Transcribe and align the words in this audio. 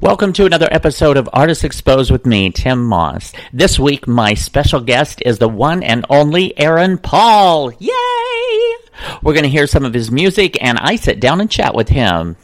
Welcome 0.00 0.32
to 0.34 0.44
another 0.44 0.68
episode 0.72 1.16
of 1.16 1.30
Artists 1.32 1.62
Exposed 1.62 2.10
with 2.10 2.26
me, 2.26 2.50
Tym 2.50 2.84
Moss. 2.84 3.32
This 3.52 3.78
week, 3.78 4.08
my 4.08 4.34
special 4.34 4.80
guest 4.80 5.22
is 5.24 5.38
the 5.38 5.48
one 5.48 5.84
and 5.84 6.04
only 6.10 6.58
Aaron 6.58 6.98
Paul. 6.98 7.70
Yay! 7.78 8.74
We're 9.22 9.34
going 9.34 9.44
to 9.44 9.48
hear 9.48 9.68
some 9.68 9.84
of 9.84 9.94
his 9.94 10.10
music, 10.10 10.60
and 10.60 10.78
I 10.78 10.96
sit 10.96 11.20
down 11.20 11.40
and 11.40 11.48
chat 11.48 11.76
with 11.76 11.88
him. 11.88 12.36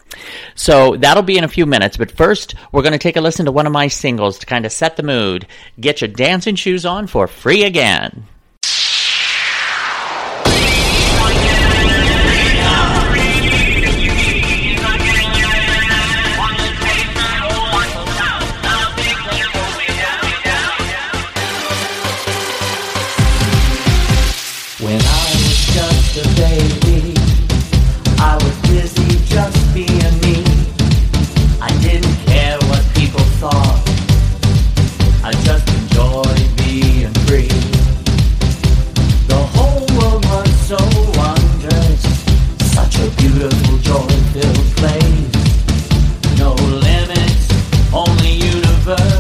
So 0.54 0.94
that'll 0.96 1.24
be 1.24 1.38
in 1.38 1.44
a 1.44 1.48
few 1.48 1.66
minutes, 1.66 1.96
but 1.96 2.12
first, 2.12 2.54
we're 2.70 2.82
going 2.82 2.92
to 2.92 2.98
take 2.98 3.16
a 3.16 3.20
listen 3.20 3.46
to 3.46 3.52
one 3.52 3.66
of 3.66 3.72
my 3.72 3.88
singles 3.88 4.38
to 4.38 4.46
kind 4.46 4.64
of 4.64 4.70
set 4.70 4.96
the 4.96 5.02
mood. 5.02 5.48
Get 5.78 6.00
your 6.00 6.08
dancing 6.08 6.54
shoes 6.54 6.86
on 6.86 7.08
for 7.08 7.26
free 7.26 7.64
again. 7.64 8.28
Universe, 48.90 49.19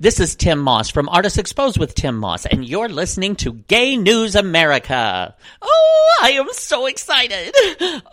This 0.00 0.20
is 0.20 0.36
Tym 0.36 0.60
Moss 0.60 0.90
from 0.90 1.08
Artists 1.08 1.38
Exposed 1.38 1.76
with 1.76 1.92
Tym 1.92 2.16
Moss, 2.16 2.46
and 2.46 2.64
you're 2.64 2.88
listening 2.88 3.34
to 3.34 3.54
Gay 3.54 3.96
News 3.96 4.36
America. 4.36 5.34
Oh, 5.60 6.18
I 6.22 6.30
am 6.34 6.46
so 6.52 6.86
excited! 6.86 7.52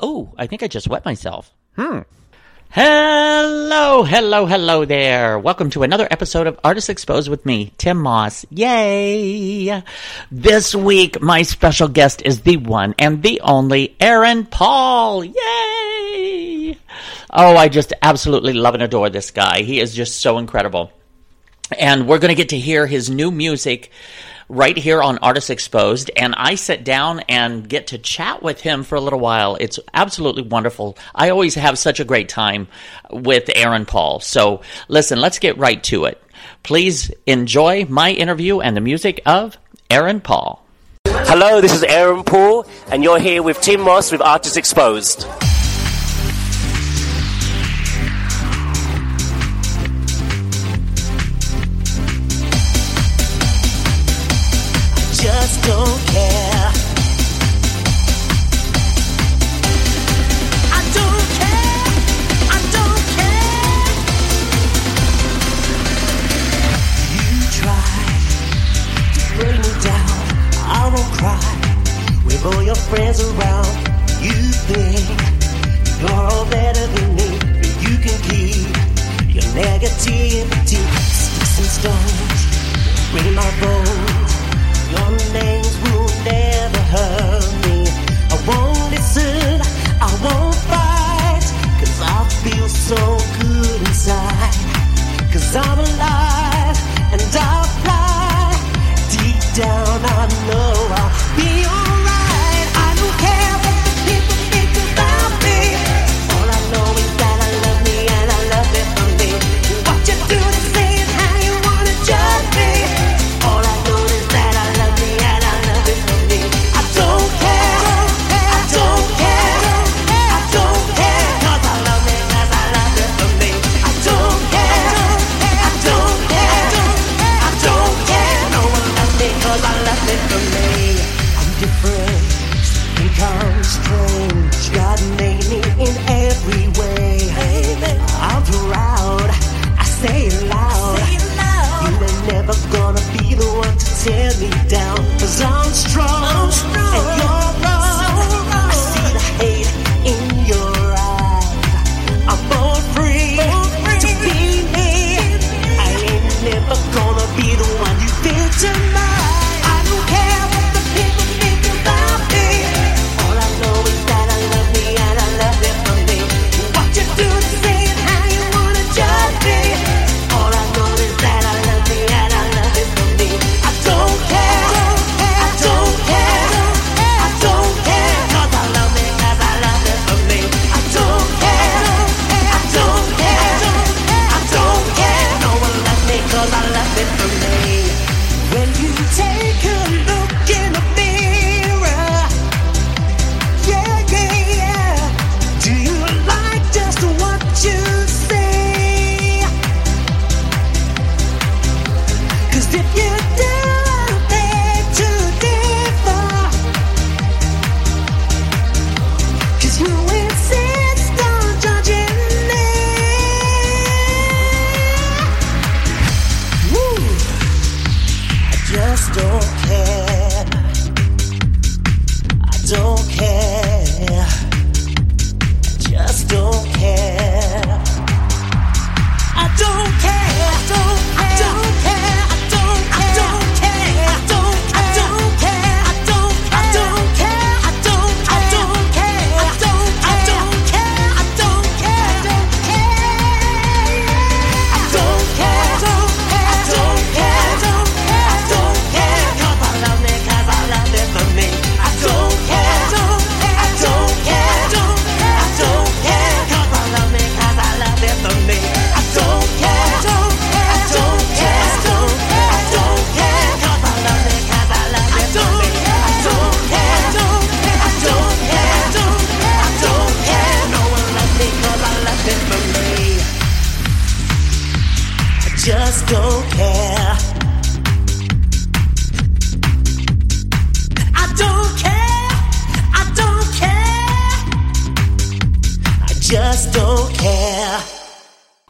Oh, 0.01 0.33
I 0.35 0.47
think 0.47 0.63
I 0.63 0.67
just 0.67 0.87
wet 0.87 1.05
myself. 1.05 1.53
Hmm. 1.75 1.99
Hello, 2.71 4.01
hello, 4.01 4.47
hello 4.47 4.83
there. 4.83 5.37
Welcome 5.37 5.69
to 5.69 5.83
another 5.83 6.07
episode 6.09 6.47
of 6.47 6.59
Artists 6.63 6.89
Exposed 6.89 7.29
with 7.29 7.45
me, 7.45 7.71
Tym 7.77 7.97
Moss. 7.97 8.47
Yay! 8.49 9.83
This 10.31 10.73
week, 10.73 11.21
my 11.21 11.43
special 11.43 11.87
guest 11.87 12.23
is 12.23 12.41
the 12.41 12.57
one 12.57 12.95
and 12.97 13.21
the 13.21 13.41
only 13.41 13.95
Aaron 13.99 14.47
Paul. 14.47 15.23
Yay! 15.23 16.79
Oh, 17.29 17.55
I 17.55 17.69
just 17.69 17.93
absolutely 18.01 18.53
love 18.53 18.73
and 18.73 18.81
adore 18.81 19.11
this 19.11 19.29
guy. 19.29 19.61
He 19.61 19.79
is 19.79 19.93
just 19.93 20.19
so 20.19 20.39
incredible. 20.39 20.91
And 21.71 22.07
we're 22.07 22.19
going 22.19 22.29
to 22.29 22.35
get 22.35 22.49
to 22.49 22.59
hear 22.59 22.85
his 22.85 23.09
new 23.09 23.31
music 23.31 23.91
right 24.47 24.77
here 24.77 25.01
on 25.01 25.17
Artists 25.19 25.49
Exposed. 25.49 26.11
And 26.15 26.35
I 26.35 26.55
sit 26.55 26.83
down 26.83 27.21
and 27.21 27.67
get 27.67 27.87
to 27.87 27.97
chat 27.97 28.43
with 28.43 28.61
him 28.61 28.83
for 28.83 28.95
a 28.95 29.01
little 29.01 29.19
while. 29.19 29.57
It's 29.59 29.79
absolutely 29.93 30.43
wonderful. 30.43 30.97
I 31.13 31.29
always 31.29 31.55
have 31.55 31.77
such 31.77 31.99
a 31.99 32.05
great 32.05 32.29
time 32.29 32.67
with 33.09 33.49
Aaron 33.55 33.85
Paul. 33.85 34.19
So 34.19 34.61
listen, 34.87 35.19
let's 35.19 35.39
get 35.39 35.57
right 35.57 35.83
to 35.85 36.05
it. 36.05 36.21
Please 36.63 37.11
enjoy 37.25 37.85
my 37.85 38.11
interview 38.11 38.59
and 38.59 38.75
the 38.75 38.81
music 38.81 39.21
of 39.25 39.57
Aaron 39.89 40.21
Paul. 40.21 40.63
Hello, 41.07 41.59
this 41.59 41.73
is 41.73 41.83
Aaron 41.83 42.23
Paul, 42.23 42.65
and 42.91 43.03
you're 43.03 43.19
here 43.19 43.41
with 43.41 43.59
Tym 43.61 43.81
Moss 43.81 44.11
with 44.11 44.21
Artists 44.21 44.57
Exposed. 44.57 45.25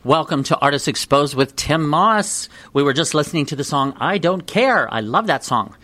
Welcome 0.06 0.44
to 0.44 0.60
Artists 0.60 0.88
Exposed 0.88 1.34
with 1.34 1.56
Tym 1.56 1.90
Moss. 1.90 2.48
We 2.74 2.84
were 2.84 2.94
just 2.94 3.16
listening 3.16 3.48
to 3.48 3.56
the 3.56 3.64
song 3.64 3.98
I 4.00 4.20
Don't 4.20 4.46
Care. 4.46 4.88
I 4.94 5.00
love 5.00 5.26
that 5.26 5.44
song 5.44 5.76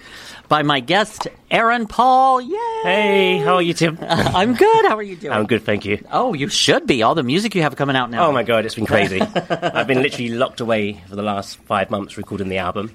by 0.48 0.62
my 0.62 0.80
guest, 0.80 1.28
Aaron 1.50 1.88
Paul. 1.88 2.40
Yay! 2.40 2.82
Hey, 2.84 3.38
how 3.40 3.56
are 3.56 3.64
you, 3.64 3.74
Tym? 3.74 3.98
I'm 4.08 4.54
good. 4.54 4.86
How 4.86 4.96
are 4.96 5.02
you 5.02 5.16
doing? 5.16 5.34
I'm 5.34 5.48
good, 5.48 5.64
thank 5.64 5.86
you. 5.86 6.06
Oh, 6.12 6.36
you 6.36 6.50
should 6.50 6.86
be. 6.86 7.02
All 7.02 7.16
the 7.16 7.24
music 7.24 7.56
you 7.56 7.64
have 7.64 7.76
coming 7.76 7.96
out 7.96 8.12
now. 8.12 8.28
Oh, 8.28 8.32
my 8.32 8.44
God, 8.44 8.64
it's 8.64 8.76
been 8.76 8.86
crazy. 8.86 9.22
I've 9.50 9.88
been 9.88 10.04
literally 10.04 10.30
locked 10.30 10.62
away 10.62 11.02
for 11.10 11.16
the 11.16 11.24
last 11.24 11.58
five 11.58 11.90
months 11.90 12.16
recording 12.16 12.50
the 12.50 12.60
album 12.60 12.94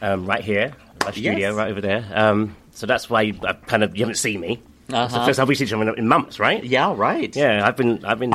um, 0.00 0.24
right 0.24 0.44
here, 0.44 0.76
my 1.04 1.10
studio 1.10 1.32
yes. 1.32 1.54
right 1.56 1.68
over 1.72 1.80
there. 1.80 2.08
Um, 2.14 2.54
so 2.74 2.86
that's 2.86 3.10
why 3.10 3.22
I 3.22 3.34
uh, 3.44 3.54
kind 3.66 3.82
of 3.82 3.96
you 3.96 4.04
haven't 4.04 4.18
seen 4.18 4.38
me. 4.38 4.62
Uh-huh. 4.88 5.18
The 5.18 5.26
first 5.26 5.36
time 5.38 5.48
we've 5.48 5.58
seen 5.58 5.66
each 5.66 5.72
other 5.72 5.94
in 5.94 6.06
months, 6.06 6.38
right? 6.38 6.62
Yeah, 6.62 6.94
right. 6.96 7.34
Yeah, 7.34 7.66
I've 7.66 7.76
been, 7.76 8.04
I've 8.04 8.20
been 8.20 8.34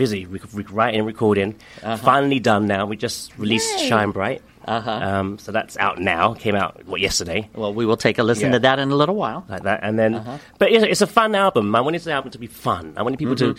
busy 0.00 0.24
rec- 0.24 0.42
rec- 0.54 0.72
writing 0.72 1.00
and 1.00 1.06
recording. 1.06 1.54
Finally 1.98 2.40
done 2.40 2.66
now. 2.66 2.86
We 2.86 2.96
just 2.96 3.36
released 3.36 3.80
Shine 3.80 4.12
Bright. 4.12 4.40
Uh-huh. 4.64 4.90
Um, 4.90 5.38
so 5.38 5.52
that's 5.52 5.76
out 5.76 5.98
now. 5.98 6.32
Came 6.34 6.54
out 6.54 6.86
what 6.86 7.00
yesterday, 7.00 7.48
Well, 7.54 7.74
we 7.74 7.84
will 7.86 7.96
take 7.96 8.18
a 8.18 8.22
listen 8.22 8.46
Yeah. 8.46 8.52
to 8.52 8.58
that 8.60 8.78
in 8.78 8.90
a 8.90 8.94
little 8.94 9.14
while. 9.16 9.44
like 9.48 9.62
that. 9.64 9.80
And 9.82 9.98
then, 9.98 10.12
but 10.58 10.70
it's, 10.72 10.84
it's 10.84 11.00
a 11.02 11.06
fun 11.06 11.34
album. 11.34 11.74
I 11.74 11.80
wanted 11.82 12.02
the 12.02 12.12
album 12.12 12.30
to 12.32 12.38
be 12.38 12.46
fun. 12.46 12.94
I 12.96 13.02
wanted 13.02 13.18
people 13.18 13.36
to 13.36 13.54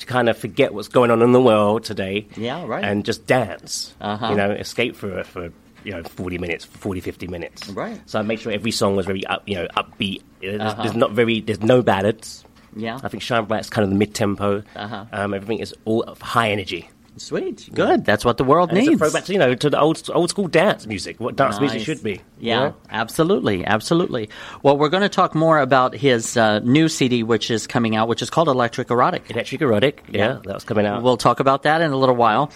to 0.00 0.06
kind 0.06 0.28
of 0.28 0.36
forget 0.36 0.74
what's 0.74 0.88
going 0.88 1.10
on 1.12 1.22
in 1.22 1.30
the 1.30 1.40
world 1.40 1.84
today. 1.84 2.26
Yeah, 2.36 2.66
right. 2.66 2.82
And 2.84 3.04
just 3.04 3.26
dance. 3.28 3.94
Uh-huh. 4.00 4.30
You 4.30 4.36
know, 4.36 4.50
escape 4.50 4.96
for 4.96 5.22
for 5.24 5.50
you 5.84 5.92
know 5.92 6.02
40 6.02 6.38
minutes, 6.38 6.64
40, 6.64 7.00
50 7.00 7.26
minutes. 7.28 7.68
Right. 7.68 8.00
So 8.06 8.18
I 8.18 8.22
made 8.22 8.40
sure 8.40 8.50
every 8.52 8.72
song 8.72 8.96
was 8.96 9.06
very 9.06 9.24
up, 9.26 9.42
you 9.46 9.54
know, 9.56 9.66
upbeat. 9.76 10.22
There's, 10.40 10.74
there's 10.76 10.94
not 10.96 11.12
very, 11.12 11.40
there's 11.40 11.62
no 11.62 11.82
ballads. 11.82 12.44
Yeah. 12.76 12.98
I 13.02 13.08
think 13.08 13.22
Shine 13.22 13.44
Bright's 13.44 13.70
kind 13.70 13.84
of 13.84 13.90
the 13.90 13.96
mid 13.96 14.14
tempo. 14.14 14.62
Uh-huh. 14.74 15.04
Um, 15.12 15.34
everything 15.34 15.58
is 15.58 15.74
all 15.84 16.02
of 16.02 16.20
high 16.20 16.50
energy. 16.50 16.90
Sweet. 17.16 17.68
Good. 17.72 18.04
That's 18.04 18.24
what 18.24 18.38
the 18.38 18.44
world 18.44 18.70
And 18.70 18.78
it's 18.78 18.88
needs. 18.88 19.00
a 19.00 19.04
throwback 19.04 19.24
to, 19.26 19.32
you 19.32 19.38
know, 19.38 19.54
to 19.54 19.70
the 19.70 19.78
old 19.78 20.10
old 20.12 20.30
school 20.30 20.48
dance 20.48 20.84
music, 20.84 21.20
what 21.20 21.36
dance 21.36 21.60
music 21.60 21.82
should 21.82 22.02
be. 22.02 22.14
you 22.14 22.20
Yeah, 22.40 22.58
know? 22.58 22.74
absolutely, 22.90 23.64
absolutely. 23.64 24.30
Well, 24.64 24.76
we're 24.76 24.88
going 24.88 25.04
to 25.04 25.08
talk 25.08 25.32
more 25.32 25.60
about 25.60 25.94
his 25.94 26.36
uh, 26.36 26.58
new 26.58 26.88
CD, 26.88 27.22
which 27.22 27.52
is 27.52 27.68
coming 27.68 27.94
out, 27.94 28.08
which 28.08 28.20
is 28.20 28.30
called 28.30 28.48
Electric 28.48 28.90
Erotic. 28.90 29.30
Electric 29.30 29.60
Erotic, 29.62 30.02
yeah, 30.10 30.18
Yeah. 30.18 30.32
that 30.44 30.54
was 30.54 30.64
coming 30.64 30.86
out. 30.86 31.04
We'll 31.04 31.16
talk 31.16 31.38
about 31.38 31.62
that 31.62 31.80
in 31.82 31.92
a 31.92 31.96
little 31.96 32.16
while. 32.16 32.50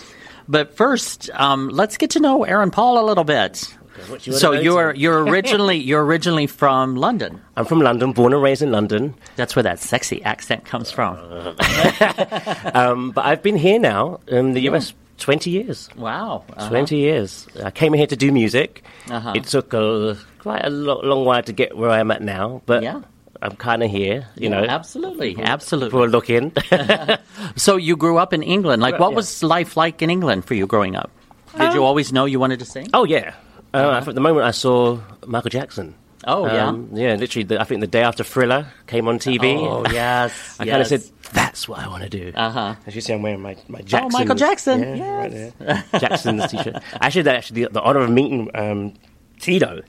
But 0.48 0.76
first, 0.76 1.30
um, 1.34 1.68
let's 1.68 1.96
get 1.96 2.10
to 2.10 2.20
know 2.20 2.42
Aaron 2.42 2.72
Paul 2.72 2.98
a 3.00 3.06
little 3.06 3.22
bit. 3.24 3.72
You 4.20 4.32
So 4.32 4.52
you're 4.52 4.94
you're 4.94 5.24
originally 5.30 5.76
you're 5.76 6.04
originally 6.04 6.46
from 6.46 6.96
London. 6.96 7.40
I'm 7.56 7.64
from 7.64 7.80
London, 7.80 8.12
born 8.12 8.32
and 8.32 8.42
raised 8.42 8.62
in 8.62 8.70
London. 8.72 9.14
That's 9.36 9.54
where 9.56 9.62
that 9.64 9.78
sexy 9.78 10.22
accent 10.24 10.64
comes 10.64 10.90
from. 10.90 11.16
Um, 12.74 13.10
but 13.12 13.24
I've 13.26 13.42
been 13.42 13.56
here 13.56 13.78
now 13.78 14.20
in 14.26 14.52
the 14.52 14.60
US 14.70 14.92
20 15.18 15.50
years. 15.50 15.88
Wow. 15.96 16.44
Uh-huh. 16.56 16.68
20 16.68 16.96
years. 16.96 17.46
I 17.62 17.70
came 17.70 17.92
here 17.92 18.06
to 18.06 18.16
do 18.16 18.30
music. 18.32 18.84
Uh-huh. 19.10 19.32
It 19.34 19.44
took 19.44 19.72
a, 19.74 20.16
quite 20.38 20.64
a 20.64 20.70
lo- 20.70 21.00
long 21.02 21.24
while 21.24 21.42
to 21.42 21.52
get 21.52 21.76
where 21.76 21.90
I'm 21.90 22.10
at 22.10 22.22
now, 22.22 22.62
but 22.66 22.82
Yeah. 22.82 23.02
I'm 23.40 23.54
kind 23.56 23.82
of 23.82 23.90
here, 23.90 24.26
you 24.36 24.48
know. 24.48 24.64
absolutely, 24.64 25.36
absolutely. 25.40 25.90
For 25.90 26.04
a 26.04 26.08
look 26.08 26.28
in. 26.30 26.52
So 27.56 27.76
you 27.76 27.96
grew 27.96 28.18
up 28.18 28.32
in 28.32 28.42
England. 28.42 28.82
Like, 28.82 28.98
what 28.98 29.10
yeah. 29.10 29.16
was 29.16 29.42
life 29.42 29.76
like 29.76 30.02
in 30.02 30.10
England 30.10 30.44
for 30.44 30.54
you 30.54 30.66
growing 30.66 30.96
up? 30.96 31.10
Did 31.56 31.72
you 31.74 31.84
always 31.84 32.12
know 32.12 32.24
you 32.24 32.38
wanted 32.40 32.58
to 32.60 32.64
sing? 32.64 32.88
oh, 32.94 33.04
yeah. 33.04 33.34
Uh, 33.78 34.04
At 34.06 34.14
the 34.14 34.20
moment 34.20 34.46
I 34.46 34.50
saw 34.52 34.98
Michael 35.26 35.50
Jackson. 35.50 35.94
Oh, 36.26 36.46
yeah. 36.46 36.66
Um, 36.68 36.90
yeah, 36.92 37.14
literally, 37.14 37.44
the, 37.44 37.60
I 37.60 37.64
think 37.64 37.80
the 37.80 37.86
day 37.86 38.02
after 38.02 38.24
Thriller 38.24 38.66
came 38.88 39.06
on 39.06 39.18
TV. 39.20 39.56
Oh, 39.56 39.84
yes. 39.90 40.56
I 40.60 40.66
kind 40.66 40.82
of 40.82 40.88
said, 40.88 41.02
that's 41.32 41.68
what 41.68 41.78
I 41.78 41.86
want 41.88 42.02
to 42.02 42.08
do. 42.08 42.32
Uh-huh. 42.34 42.74
As 42.86 42.94
you 42.94 43.00
see, 43.00 43.12
I'm 43.12 43.22
wearing 43.22 43.40
my, 43.40 43.56
my 43.68 43.80
Jackson. 43.82 44.10
Oh, 44.12 44.18
Michael 44.18 44.34
Jackson, 44.34 44.80
Yeah, 44.96 45.26
yes. 45.28 45.52
there. 45.58 45.84
Jackson's 46.00 46.50
t-shirt. 46.50 46.74
Actually 47.00 47.22
had 47.22 47.28
actually 47.36 47.64
the, 47.64 47.70
the 47.70 47.80
honor 47.82 48.00
of 48.00 48.10
meeting 48.10 48.50
um, 48.54 48.94
Tito. 49.40 49.82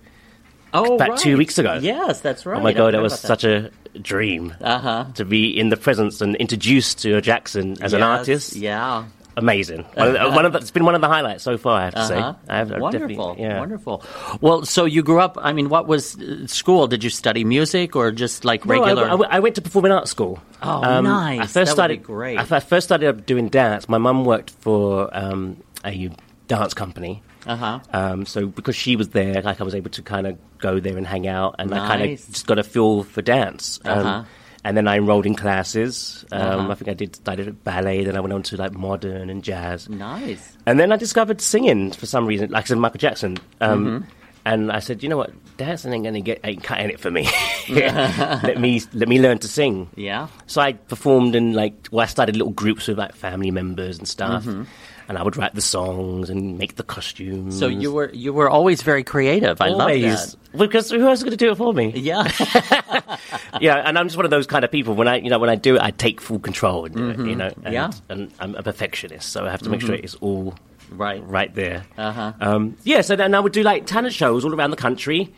Oh, 0.72 0.96
about 0.96 1.10
right. 1.10 1.19
two 1.19 1.36
weeks 1.36 1.58
ago. 1.58 1.79
Yes, 1.81 2.22
that's 2.22 2.46
right. 2.46 2.60
Oh 2.60 2.63
my 2.63 2.74
god, 2.74 2.93
that 2.93 3.01
was 3.01 3.13
about 3.13 3.27
such 3.27 3.43
a 3.43 3.72
dream 4.00 4.53
Uh-huh. 4.62 5.05
to 5.15 5.25
be 5.25 5.58
in 5.60 5.69
the 5.69 5.77
presence 5.77 6.22
and 6.22 6.36
introduced 6.36 7.00
to 7.00 7.15
a 7.17 7.22
Jackson 7.22 7.81
as 7.81 7.93
an 7.93 8.03
artist. 8.03 8.55
Yeah. 8.55 9.05
Amazing. 9.39 9.86
One 9.96 10.15
of 10.15 10.34
one 10.36 10.46
of 10.46 10.53
the- 10.53 10.60
it's 10.60 10.72
been 10.72 10.86
one 10.86 10.96
of 10.96 11.01
the 11.01 11.08
highlights 11.08 11.43
so 11.43 11.58
far. 11.58 11.79
I 11.81 11.86
have 11.86 11.96
to 11.96 12.05
say. 12.05 12.17
Uh-huh. 12.17 12.34
I 12.48 12.58
have, 12.58 12.69
wonderful, 12.79 13.36
yeah. 13.39 13.60
wonderful. 13.60 14.03
Well, 14.41 14.65
so 14.65 14.86
you 14.86 15.01
grew 15.01 15.19
up. 15.19 15.38
I 15.41 15.53
mean, 15.53 15.69
what 15.69 15.88
was 15.88 16.19
uh, 16.19 16.46
school? 16.48 16.88
Did 16.88 17.03
you 17.03 17.10
study 17.10 17.43
music 17.43 17.96
or 17.96 18.12
just 18.12 18.46
like 18.46 18.65
No, 18.65 18.75
I- 18.84 18.88
regular? 18.93 19.25
I, 19.25 19.38
I 19.38 19.39
went 19.39 19.55
to 19.55 19.62
performing 19.62 19.91
arts 19.91 20.12
school. 20.12 20.39
Oh, 20.62 20.84
Um, 20.84 21.05
nice. 21.05 21.39
I 21.39 21.43
first 21.43 21.53
That 21.53 21.60
would 21.62 21.65
be 21.65 21.72
started 21.72 22.03
great. 22.03 22.38
I 22.38 22.60
first 22.60 22.86
started 22.88 23.25
doing 23.25 23.50
dance. 23.50 23.88
My 23.89 23.98
mum 23.98 24.25
worked 24.25 24.51
for 24.62 25.10
um, 25.15 25.58
a 25.86 26.10
dance 26.48 26.74
company. 26.74 27.24
uh-huh. 27.48 27.79
Um, 27.93 28.25
so 28.25 28.48
because 28.48 28.75
she 28.75 28.96
was 28.96 29.10
there, 29.10 29.41
like 29.41 29.62
I 29.62 29.63
was 29.63 29.74
able 29.74 29.91
to 29.91 30.01
kind 30.01 30.27
of 30.27 30.38
go 30.60 30.79
there 30.81 30.98
and 30.98 31.08
hang 31.08 31.25
out, 31.27 31.55
and 31.60 31.74
I 31.74 31.88
kind 31.88 32.01
of 32.03 32.10
just 32.34 32.46
got 32.46 32.60
a 32.60 32.63
feel 32.63 33.03
for 33.03 33.22
dance. 33.22 33.79
Um, 33.86 33.98
Uh-huh. 34.00 34.24
And 34.66 34.75
then 34.75 34.88
I 34.88 34.98
enrolled 34.98 35.25
in 35.25 35.36
classes. 35.36 36.25
Um, 36.32 36.42
Uh-huh. 36.42 36.72
I 36.72 36.75
think 36.75 36.89
I 36.89 36.94
did. 36.94 37.18
I 37.25 37.36
did 37.36 37.63
ballet. 37.63 38.04
Then 38.04 38.18
I 38.18 38.20
went 38.20 38.34
on 38.34 38.44
to 38.44 38.58
like 38.58 38.74
modern 38.74 39.30
and 39.30 39.44
jazz. 39.44 39.88
Nice. 39.88 40.58
And 40.66 40.80
then 40.80 40.92
I 40.92 40.98
discovered 40.98 41.39
singing 41.42 41.92
for 41.92 42.06
some 42.06 42.25
reason, 42.25 42.51
like 42.51 42.66
I 42.66 42.68
said, 42.68 42.78
Michael 42.78 43.00
Jackson. 43.00 43.38
Um, 43.62 43.86
Mm-hmm. 43.86 44.10
And 44.46 44.72
I 44.72 44.80
said, 44.80 45.04
you 45.04 45.10
know 45.10 45.18
what, 45.18 45.32
dancing 45.58 45.94
ain't 45.94 46.06
gonna 46.06 46.22
get 46.22 46.39
ain't 46.44 46.63
cutting 46.63 46.89
it 46.89 47.00
for 47.00 47.12
me. 47.12 47.30
let 47.70 48.58
me 48.60 48.82
let 48.94 49.08
me 49.08 49.20
learn 49.20 49.38
to 49.39 49.48
sing. 49.48 49.89
Yeah. 49.96 50.28
So 50.48 50.62
I 50.62 50.74
performed 50.74 51.36
in 51.36 51.54
like, 51.54 51.88
well, 51.92 52.04
I 52.04 52.08
started 52.08 52.36
little 52.36 52.54
groups 52.54 52.88
with 52.88 52.98
like 52.98 53.13
family 53.16 53.51
members 53.51 54.00
and 54.00 54.08
stuff, 54.08 54.46
Mm-hmm. 54.46 54.63
And 55.10 55.18
I 55.18 55.24
would 55.24 55.36
write 55.36 55.54
the 55.56 55.62
songs 55.62 56.30
and 56.30 56.58
make 56.58 56.75
the 56.78 56.84
costumes. 56.84 57.60
So 57.60 57.68
you 57.68 57.92
were 57.92 58.10
you 58.13 58.32
were 58.32 58.50
always 58.50 58.82
very 58.84 59.04
creative. 59.04 59.60
I 59.60 59.68
love 59.70 59.89
that. 59.89 60.36
Because 60.58 60.89
who 60.89 61.06
else 61.08 61.20
is 61.20 61.24
going 61.24 61.32
to 61.32 61.46
do 61.46 61.51
it 61.51 61.56
for 61.56 61.74
me? 61.74 61.92
Yeah. 61.96 62.24
yeah, 63.62 63.78
and 63.86 63.98
I'm 63.98 64.08
just 64.08 64.16
one 64.18 64.25
of 64.25 64.32
those 64.32 64.48
kind 64.48 64.63
of 64.63 64.72
people. 64.72 64.96
When 64.96 65.08
I, 65.08 65.18
you 65.18 65.30
know, 65.30 65.39
when 65.39 65.50
I 65.50 65.56
do 65.56 65.75
it, 65.75 65.82
I 65.82 65.92
take 65.92 66.22
full 66.22 66.39
control 66.39 66.86
and 66.86 66.96
do 66.96 67.10
it. 67.10 67.20
You 67.20 67.36
know, 67.36 67.46
and, 67.48 67.56
Mm-hmm. 67.60 67.74
Yeah. 67.74 67.92
and 68.10 68.32
I'm 68.39 68.56
a 68.56 68.63
perfectionist, 68.63 69.30
so 69.30 69.46
I 69.46 69.50
have 69.51 69.62
to 69.63 69.70
make 69.70 69.82
sure 69.82 69.96
it's 69.96 70.16
all 70.16 70.56
right. 70.92 71.22
right 71.28 71.54
there. 71.54 71.84
Uh-huh. 71.98 72.34
Um, 72.39 72.78
yeah, 72.84 73.01
so 73.01 73.16
then 73.16 73.34
I 73.36 73.39
would 73.39 73.51
do 73.54 73.63
like 73.63 73.86
talent 73.86 74.13
shows 74.13 74.46
all 74.46 74.54
around 74.56 74.72
the 74.72 74.78
country, 74.78 75.34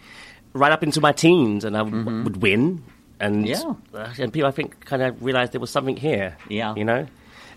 right 0.53 0.71
up 0.71 0.83
into 0.83 1.01
my 1.01 1.11
teens, 1.11 1.65
and 1.65 1.75
I 1.75 1.83
w- 1.83 2.23
would 2.23 2.41
win. 2.41 2.83
And 3.19 3.47
Yeah. 3.47 3.73
uh, 3.93 4.13
and 4.17 4.31
people, 4.33 4.47
I 4.47 4.51
think, 4.51 4.83
kind 4.85 5.01
of 5.01 5.23
realized 5.23 5.51
there 5.53 5.61
was 5.61 5.69
something 5.71 5.97
here. 5.97 6.37
Yeah. 6.49 6.73
you 6.75 6.83
know. 6.85 7.07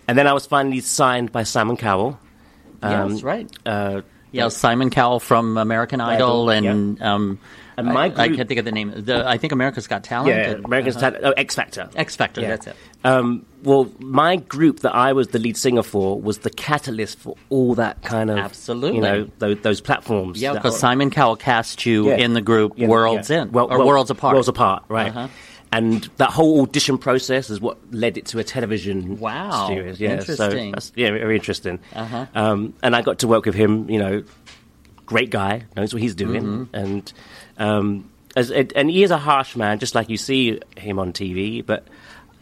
And 0.07 0.17
then 0.17 0.27
I 0.27 0.33
was 0.33 0.45
finally 0.45 0.81
signed 0.81 1.31
by 1.31 1.43
Simon 1.43 1.77
Cowell. 1.77 2.19
yes. 2.83 3.23
Right. 3.23 3.49
Uh, 3.65 4.01
Yeah. 4.31 4.49
Simon 4.49 4.89
Cowell 4.89 5.19
from 5.19 5.57
American 5.57 6.01
Idol, 6.01 6.49
Idol, 6.49 6.69
and 6.69 7.01
um, 7.01 7.39
And 7.77 7.87
my 7.87 8.05
I, 8.07 8.23
I 8.23 8.27
can't 8.29 8.47
think 8.47 8.59
of 8.59 8.65
the 8.65 8.71
name. 8.71 8.91
The 8.95 9.25
I 9.27 9.37
think 9.37 9.53
America's 9.53 9.87
Got 9.87 10.03
Talent. 10.03 10.29
yeah, 10.35 10.49
and- 10.51 10.65
American 10.65 10.93
Talent, 10.93 11.23
oh, 11.23 11.31
X 11.31 11.55
Factor. 11.55 11.89
X 11.95 12.15
Factor. 12.17 12.41
Yeah. 12.41 12.49
That's 12.49 12.67
it. 12.67 12.75
Um, 13.05 13.45
well, 13.63 13.89
my 13.99 14.35
group 14.35 14.81
that 14.81 14.93
I 14.95 15.13
was 15.13 15.27
the 15.29 15.39
lead 15.39 15.55
singer 15.57 15.83
for 15.83 16.19
was 16.19 16.39
the 16.39 16.49
catalyst 16.49 17.19
for 17.19 17.35
all 17.49 17.75
that 17.75 18.01
kind 18.03 18.29
of 18.29 18.37
Absolutely. 18.37 18.95
you 18.97 19.01
know, 19.01 19.29
those, 19.39 19.57
those 19.61 19.79
platforms. 19.81 20.41
Yeah, 20.41 20.53
because 20.53 20.77
Simon 20.79 21.11
Cowell 21.11 21.35
cast 21.37 21.85
you 21.85 22.09
Yeah. 22.09 22.17
in 22.17 22.33
the 22.33 22.41
group 22.41 22.73
Yeah, 22.75 22.87
Worlds 22.87 23.29
yeah. 23.29 23.43
In 23.43 23.51
Well- 23.51 23.71
or 23.71 23.77
well, 23.79 23.87
Worlds 23.87 24.09
Apart. 24.11 24.33
Worlds 24.33 24.47
Apart, 24.49 24.83
right? 24.89 25.09
Uh-huh. 25.15 25.27
And 25.71 26.03
that 26.17 26.29
whole 26.29 26.61
audition 26.61 26.97
process 26.97 27.49
is 27.49 27.59
what 27.59 27.77
led 27.93 28.17
it 28.17 28.27
to 28.27 28.39
a 28.39 28.43
television 28.43 29.19
Wow. 29.19 29.67
series. 29.67 29.99
Yeah, 29.99 30.19
so 30.21 30.31
Interesting. 30.45 30.71
that's, 30.71 30.91
yeah, 30.95 31.11
very 31.11 31.35
interesting. 31.35 31.79
Uh-huh. 31.93 32.25
Um, 32.33 32.73
and 32.81 32.95
I 32.95 33.01
got 33.01 33.19
to 33.19 33.27
work 33.27 33.45
with 33.45 33.55
him. 33.55 33.89
You 33.89 33.99
know, 33.99 34.23
great 35.05 35.29
guy, 35.31 35.63
knows 35.75 35.93
what 35.93 36.01
he's 36.01 36.15
doing, 36.15 36.43
Mm-hmm. 36.43 36.75
and 36.75 37.13
um, 37.57 38.09
as, 38.35 38.51
and 38.51 38.89
he 38.89 39.03
is 39.03 39.11
a 39.11 39.17
harsh 39.17 39.55
man, 39.55 39.79
just 39.79 39.95
like 39.95 40.09
you 40.09 40.17
see 40.17 40.59
him 40.77 40.97
on 40.99 41.11
TV. 41.13 41.65
But 41.65 41.85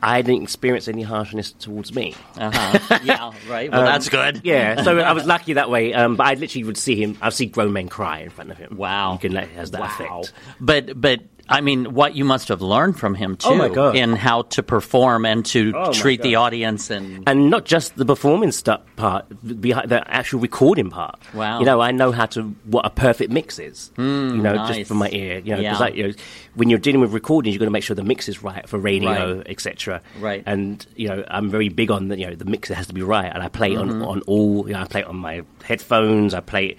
I 0.02 0.22
didn't 0.22 0.44
experience 0.44 0.88
any 0.88 1.02
harshness 1.02 1.54
towards 1.54 1.96
me. 1.96 2.14
Uh-huh. 2.38 3.00
yeah. 3.04 3.32
Right. 3.50 3.72
Well, 3.72 3.80
Um, 3.82 3.86
that's 3.86 4.10
good. 4.10 4.42
Yeah, 4.44 4.84
so 4.84 5.00
I 5.00 5.14
was 5.14 5.26
lucky 5.34 5.54
that 5.54 5.70
way. 5.70 5.94
Um, 5.94 6.18
but 6.18 6.28
I 6.28 6.34
literally 6.36 6.66
would 6.66 6.78
see 6.78 7.02
him. 7.02 7.18
I'd 7.22 7.34
see 7.34 7.46
grown 7.48 7.74
men 7.74 7.88
cry 7.90 8.20
in 8.20 8.30
front 8.30 8.52
of 8.52 8.58
him. 8.58 8.76
Wow. 8.78 9.14
you 9.14 9.20
can 9.20 9.32
let 9.34 9.48
has 9.50 9.72
that 9.72 9.82
wow. 9.82 9.88
effect. 9.88 10.34
But 10.60 11.00
but 11.00 11.20
I 11.50 11.60
mean, 11.60 11.94
what 11.94 12.16
you 12.16 12.24
must 12.24 12.48
have 12.48 12.62
learned 12.62 12.98
from 12.98 13.16
him 13.16 13.36
too, 13.36 13.50
Oh, 13.76 13.92
in 13.92 14.14
how 14.14 14.44
to 14.44 14.64
perform 14.64 15.26
and 15.26 15.46
to 15.48 15.74
Oh, 15.76 15.92
treat 15.92 16.22
the 16.22 16.36
audience 16.36 16.90
and 16.90 17.24
and 17.28 17.50
not 17.50 17.66
just 17.66 17.96
the 17.98 18.06
performing 18.06 18.52
stuff 18.52 18.82
part, 18.96 19.26
behind 19.62 19.90
the 19.90 20.08
actual 20.10 20.40
recording 20.40 20.90
part. 20.90 21.20
Wow. 21.34 21.60
You 21.60 21.66
know, 21.66 21.82
I 21.82 21.92
know 21.92 22.12
how 22.14 22.28
to 22.28 22.44
what 22.64 22.86
a 22.86 22.90
perfect 22.90 23.30
mix 23.32 23.60
is. 23.60 23.92
you 23.98 24.04
know, 24.04 24.54
nice. 24.56 24.78
just 24.78 24.88
from 24.88 24.98
my 24.98 25.10
ear. 25.12 25.40
You 25.40 25.52
know, 25.52 25.58
because 25.58 25.80
Yeah. 25.80 25.86
like 25.86 25.96
you 25.96 26.08
know, 26.08 26.14
when 26.56 26.70
you're 26.70 26.80
dealing 26.80 27.02
with 27.02 27.12
recordings, 27.14 27.54
you've 27.54 27.60
got 27.60 27.66
to 27.66 27.72
make 27.72 27.84
sure 27.84 27.96
the 27.96 28.04
mix 28.04 28.30
is 28.30 28.42
right 28.42 28.68
for 28.70 28.80
radio, 28.80 29.38
Right. 29.38 29.48
etc. 29.50 30.02
Right. 30.20 30.44
And 30.46 30.86
you 30.96 31.10
know, 31.10 31.26
I'm 31.28 31.50
very 31.50 31.68
big 31.70 31.92
on 31.92 32.08
the 32.08 32.18
you 32.18 32.28
know 32.28 32.36
the 32.36 32.46
mix 32.46 32.70
has 32.70 32.88
to 32.88 32.94
be 32.94 33.02
right, 33.04 33.30
and 33.34 33.44
I 33.44 33.50
play 33.50 33.74
it 33.74 33.80
Mm-hmm. 33.80 34.02
on 34.02 34.20
on 34.20 34.22
all. 34.28 34.66
You 34.68 34.74
know, 34.76 34.80
I 34.82 34.86
play 34.86 35.02
it 35.02 35.08
on 35.08 35.18
my 35.18 35.42
headphones. 35.64 36.34
I 36.34 36.40
play 36.40 36.66
it 36.68 36.78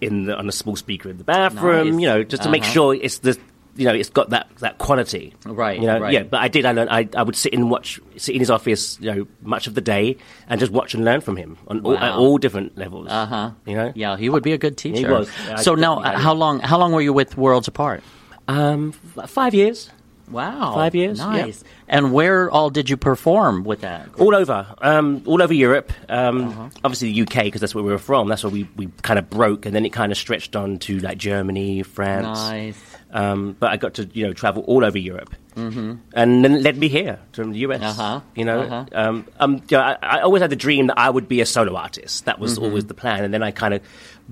in 0.00 0.24
the, 0.26 0.36
on 0.36 0.48
a 0.48 0.52
small 0.52 0.76
speaker 0.76 1.08
in 1.08 1.16
the 1.18 1.24
bathroom. 1.24 1.92
Nice. 1.92 2.00
You 2.00 2.06
know, 2.08 2.22
just 2.22 2.42
to 2.44 2.48
make 2.50 2.62
Uh-huh. 2.62 2.72
sure 2.72 2.94
it's 2.94 3.18
the. 3.18 3.36
You 3.76 3.86
know, 3.86 3.94
it's 3.94 4.08
got 4.10 4.30
that, 4.30 4.48
that 4.60 4.78
quality, 4.78 5.34
Right, 5.44 5.80
You 5.80 5.86
know, 5.88 5.98
right. 5.98 6.12
yeah. 6.12 6.22
But 6.22 6.40
I 6.40 6.48
did. 6.48 6.64
I 6.64 6.72
learned. 6.72 6.90
I, 6.90 7.08
I 7.16 7.22
would 7.22 7.34
sit 7.34 7.52
and 7.52 7.70
watch, 7.70 7.98
sit 8.16 8.34
in 8.34 8.40
his 8.40 8.50
office, 8.50 8.98
you 9.00 9.12
know, 9.12 9.26
much 9.42 9.66
of 9.66 9.74
the 9.74 9.80
day, 9.80 10.16
and 10.48 10.60
just 10.60 10.70
watch 10.70 10.94
and 10.94 11.04
learn 11.04 11.20
from 11.20 11.36
him 11.36 11.58
on 11.66 11.80
all, 11.80 11.98
at 11.98 12.12
all 12.14 12.38
different 12.38 12.78
levels. 12.78 13.08
uh 13.10 13.26
huh. 13.26 13.50
You 13.66 13.74
know. 13.74 13.92
Yeah, 13.96 14.16
he 14.16 14.28
would 14.28 14.42
be 14.44 14.52
a 14.52 14.58
good 14.58 14.76
teacher. 14.76 14.98
He 14.98 15.04
was. 15.06 15.28
I 15.50 15.60
so 15.60 15.74
now, 15.74 15.98
how 16.00 16.34
long? 16.34 16.60
How 16.60 16.78
long 16.78 16.92
were 16.92 17.02
you 17.02 17.12
with 17.12 17.36
Worlds 17.36 17.66
Apart? 17.68 18.02
Um, 18.46 18.92
five 19.26 19.54
years, 19.54 19.90
Wow, 20.30 20.72
Five 20.74 20.94
years. 20.94 21.18
Nice. 21.18 21.62
And 21.86 22.12
where 22.12 22.50
all 22.50 22.70
did 22.70 22.88
you 22.88 22.96
perform 22.96 23.62
with 23.64 23.80
that? 23.82 24.08
all 24.18 24.34
over, 24.34 24.66
um, 24.80 25.22
all 25.26 25.42
over 25.42 25.52
Europe. 25.52 25.92
Um, 26.08 26.48
Uh-huh. 26.48 26.68
Obviously 26.84 27.12
the 27.12 27.22
UK 27.22 27.44
because 27.44 27.60
that's 27.60 27.74
where 27.74 27.84
we 27.84 27.90
were 27.90 27.98
from. 27.98 28.28
That's 28.28 28.42
where 28.42 28.50
we, 28.52 28.66
we 28.76 28.88
kind 29.02 29.18
of 29.18 29.28
broke, 29.28 29.66
and 29.66 29.74
then 29.76 29.84
it 29.84 29.90
kind 29.92 30.10
of 30.12 30.16
stretched 30.18 30.56
on 30.56 30.78
to 30.80 30.98
like 31.00 31.18
Germany, 31.18 31.82
France. 31.82 32.38
Nice. 32.38 32.93
Um, 33.14 33.56
but 33.60 33.70
I 33.70 33.76
got 33.76 33.94
to 33.94 34.10
you 34.12 34.26
know 34.26 34.32
travel 34.32 34.64
all 34.66 34.84
over 34.84 34.98
Europe. 34.98 35.34
and 35.56 36.00
then 36.44 36.62
led 36.64 36.76
me 36.76 36.88
here 36.88 37.20
from 37.32 37.52
the 37.52 37.58
US. 37.60 37.80
Uh-huh, 37.80 38.20
You 38.34 38.44
know, 38.44 38.60
uh-huh. 38.62 38.84
um, 38.92 39.24
um, 39.38 39.52
you 39.70 39.76
know, 39.78 39.84
I, 39.84 39.96
I 40.02 40.20
always 40.22 40.40
had 40.42 40.50
the 40.50 40.56
dream 40.56 40.88
that 40.88 40.98
I 40.98 41.08
would 41.08 41.28
be 41.28 41.40
a 41.40 41.46
solo 41.46 41.76
artist. 41.76 42.24
That 42.24 42.40
was 42.40 42.54
Mm-hmm. 42.56 42.64
always 42.64 42.84
the 42.86 42.94
plan, 42.94 43.22
and 43.24 43.32
then 43.32 43.42
I 43.44 43.52
kind 43.52 43.72
of 43.72 43.80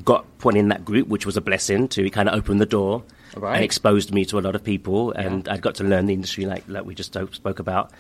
got 0.05 0.27
put 0.39 0.57
in 0.57 0.69
that 0.71 0.85
group, 0.85 1.07
which 1.07 1.25
was 1.25 1.37
a 1.37 1.41
blessing 1.41 1.87
to 1.95 2.11
kind 2.11 2.29
of 2.29 2.35
open 2.35 2.59
the 2.59 2.67
door 2.67 3.05
Right. 3.37 3.55
and 3.55 3.65
exposed 3.65 4.13
me 4.13 4.25
to 4.27 4.39
a 4.39 4.43
lot 4.43 4.55
of 4.57 4.63
people, 4.65 5.13
and 5.13 5.49
I 5.49 5.57
got 5.59 5.77
to 5.77 5.85
learn 5.85 6.05
the 6.07 6.13
industry 6.13 6.45
like 6.45 6.65
like 6.69 6.85
we 6.85 6.95
just 6.95 7.17
spoke 7.33 7.61
about. 7.61 7.91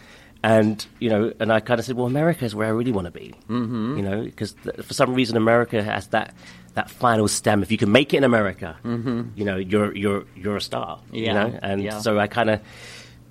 And 0.44 0.84
you 0.98 1.08
know, 1.08 1.32
and 1.38 1.52
I 1.52 1.60
kind 1.60 1.78
of 1.78 1.86
said, 1.86 1.96
"Well, 1.96 2.06
America 2.06 2.44
is 2.44 2.54
where 2.54 2.66
I 2.66 2.70
really 2.70 2.92
want 2.92 3.04
to 3.06 3.10
be." 3.12 3.34
Mm-hmm. 3.48 3.96
You 3.96 4.02
know, 4.02 4.22
because 4.24 4.54
th- 4.64 4.76
for 4.84 4.94
some 4.94 5.14
reason, 5.14 5.36
America 5.36 5.82
has 5.82 6.08
that 6.08 6.34
that 6.74 6.90
final 6.90 7.28
stem. 7.28 7.62
If 7.62 7.70
you 7.70 7.78
can 7.78 7.92
make 7.92 8.12
it 8.12 8.16
in 8.18 8.24
America, 8.24 8.76
mm-hmm. 8.84 9.22
you 9.36 9.44
know, 9.44 9.56
you're 9.56 9.94
you're 9.94 10.24
you're 10.34 10.56
a 10.56 10.60
star. 10.60 10.98
You 11.12 11.32
know, 11.32 11.58
and 11.62 11.82
yeah. 11.82 12.00
so 12.00 12.18
I 12.18 12.26
kind 12.26 12.50
of 12.50 12.60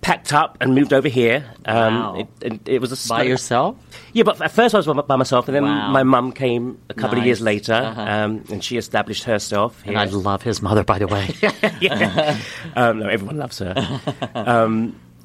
packed 0.01 0.33
up 0.33 0.57
and 0.61 0.73
moved 0.73 0.93
over 0.93 1.07
here. 1.07 1.45
Um, 1.65 1.93
Wow. 1.99 2.15
it, 2.21 2.27
and 2.43 2.59
it 2.67 2.81
was 2.81 2.91
a 2.91 3.07
By 3.09 3.23
yourself? 3.23 3.75
yeah, 4.13 4.23
but 4.23 4.41
at 4.41 4.51
first 4.51 4.73
I 4.73 4.77
was 4.79 4.87
by 4.87 4.93
by 4.93 5.15
myself, 5.15 5.47
and 5.47 5.55
then 5.55 5.63
Wow. 5.63 5.91
my 5.91 6.03
mum 6.03 6.31
came 6.31 6.79
a 6.89 6.93
couple 6.95 7.19
of 7.19 7.25
years 7.25 7.39
later, 7.41 7.73
Uh-huh. 7.73 8.01
um, 8.01 8.43
and 8.49 8.63
she 8.63 8.77
established 8.77 9.25
herself 9.25 9.81
here. 9.83 9.93
And 9.93 9.99
I 10.01 10.05
love 10.05 10.41
his 10.41 10.61
mother, 10.61 10.83
by 10.83 10.97
the 10.97 11.07
way. 11.07 11.29
yeah. 11.81 12.37
um, 12.75 12.99
no, 12.99 13.07
everyone 13.09 13.37
loves 13.37 13.59
her. 13.59 13.75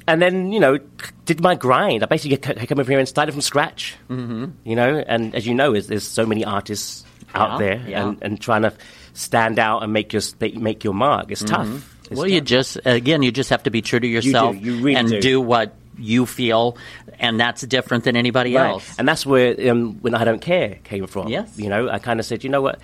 and 0.07 0.21
then, 0.21 0.51
you 0.51 0.59
know, 0.59 0.79
did 1.25 1.41
my 1.41 1.55
grind. 1.55 2.03
I 2.03 2.05
basically 2.07 2.37
came 2.37 2.79
over 2.79 2.89
here 2.91 2.99
and 2.99 3.07
started 3.07 3.31
from 3.33 3.41
scratch. 3.41 3.95
Mm-hmm. 4.09 4.45
You 4.63 4.75
know, 4.75 5.03
and 5.07 5.35
as 5.35 5.45
you 5.45 5.53
know, 5.53 5.73
there's, 5.73 5.87
there's 5.87 6.07
so 6.07 6.25
many 6.25 6.45
artists 6.45 7.03
out 7.35 7.59
Yeah, 7.59 7.65
there, 7.67 7.89
yeah. 7.89 8.07
and, 8.07 8.17
and 8.21 8.41
trying 8.41 8.61
to 8.63 8.73
stand 9.13 9.59
out 9.59 9.83
and 9.83 9.91
make 9.91 10.13
your 10.13 10.21
make 10.55 10.83
your 10.83 10.93
mark. 10.93 11.31
It's 11.31 11.43
tough. 11.43 11.67
It's 11.67 11.83
Mm-hmm. 12.07 12.15
well, 12.15 12.27
you 12.27 12.39
just, 12.39 12.79
again, 12.85 13.21
you 13.21 13.31
just 13.33 13.49
have 13.49 13.63
to 13.63 13.69
be 13.69 13.81
true 13.81 13.99
to 13.99 14.07
yourself 14.07 14.55
you 14.55 14.77
really 14.77 14.95
and 14.95 15.21
do. 15.21 15.41
what 15.41 15.75
you 15.99 16.25
feel, 16.25 16.77
and 17.19 17.37
that's 17.37 17.63
different 17.63 18.05
than 18.05 18.15
anybody 18.15 18.55
Right. 18.55 18.69
else. 18.69 18.95
And 18.97 19.05
that's 19.07 19.25
where 19.25 19.69
um, 19.69 19.95
when 20.01 20.15
I 20.15 20.23
don't 20.23 20.39
care 20.39 20.79
came 20.85 21.05
from. 21.07 21.27
Yes. 21.27 21.57
You 21.59 21.67
know, 21.67 21.89
I 21.89 21.99
kind 21.99 22.21
of 22.21 22.25
said, 22.25 22.45
you 22.45 22.49
know 22.49 22.61
what? 22.61 22.79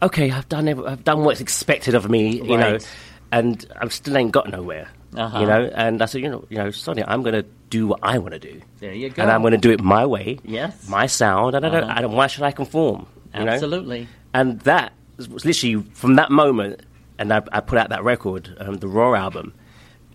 Okay, 0.00 0.30
I've 0.30 0.48
done 0.48 0.68
I've 0.68 1.04
done 1.04 1.22
what's 1.24 1.40
expected 1.42 1.94
of 1.94 2.08
me. 2.08 2.40
You 2.40 2.56
know, 2.56 2.78
and 3.30 3.62
I 3.78 3.86
still 3.88 4.16
ain't 4.16 4.32
got 4.32 4.48
nowhere. 4.48 4.88
Uh-huh. 5.16 5.40
You 5.40 5.46
know, 5.46 5.70
and 5.74 6.00
I 6.02 6.06
said, 6.06 6.22
you 6.22 6.28
know, 6.30 6.44
you 6.48 6.56
know, 6.58 6.70
Sonia, 6.70 7.04
I'm 7.06 7.22
going 7.22 7.34
to 7.34 7.44
do 7.68 7.86
what 7.86 8.00
I 8.02 8.18
want 8.18 8.32
to 8.32 8.38
do. 8.38 8.60
There 8.80 8.94
you 8.94 9.10
go. 9.10 9.22
And 9.22 9.30
I'm 9.30 9.42
going 9.42 9.52
to 9.52 9.58
do 9.58 9.70
it 9.70 9.82
my 9.82 10.06
way. 10.06 10.38
Yes. 10.44 10.88
My 10.88 11.06
sound, 11.06 11.54
and 11.54 11.66
I 11.66 11.68
don't, 11.68 11.84
Uh-huh. 11.84 11.94
I 11.96 12.00
don't. 12.02 12.12
Why 12.12 12.26
should 12.28 12.44
I 12.44 12.50
conform? 12.52 13.06
You 13.34 13.44
know? 13.44 13.52
Absolutely. 13.52 14.08
And 14.34 14.60
that 14.62 14.92
was 15.18 15.44
literally 15.44 15.84
from 15.92 16.16
that 16.16 16.30
moment, 16.30 16.80
and 17.18 17.32
I, 17.32 17.42
I 17.52 17.60
put 17.60 17.78
out 17.78 17.90
that 17.90 18.04
record, 18.04 18.56
um, 18.58 18.76
the 18.76 18.88
Raw 18.88 19.14
album. 19.14 19.52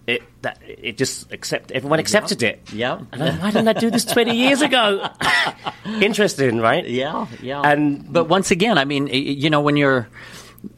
It 0.08 0.24
that 0.42 0.60
it 0.66 0.98
just 0.98 1.34
accept 1.34 1.70
everyone 1.74 2.00
accepted 2.00 2.42
it. 2.42 2.62
Yeah. 2.72 3.00
Why 3.14 3.52
didn't 3.52 3.68
I 3.68 3.74
do 3.74 3.92
this 3.92 4.06
twenty 4.06 4.38
years 4.38 4.62
ago? 4.62 5.06
Interesting, 6.02 6.60
right? 6.60 6.88
Yeah, 6.88 7.28
yeah. 7.42 7.62
And- 7.62 8.12
but 8.12 8.26
once 8.30 8.50
again, 8.52 8.78
I 8.78 8.86
mean, 8.86 9.08
you 9.08 9.50
know, 9.50 9.60
when 9.62 9.76
you're 9.78 10.08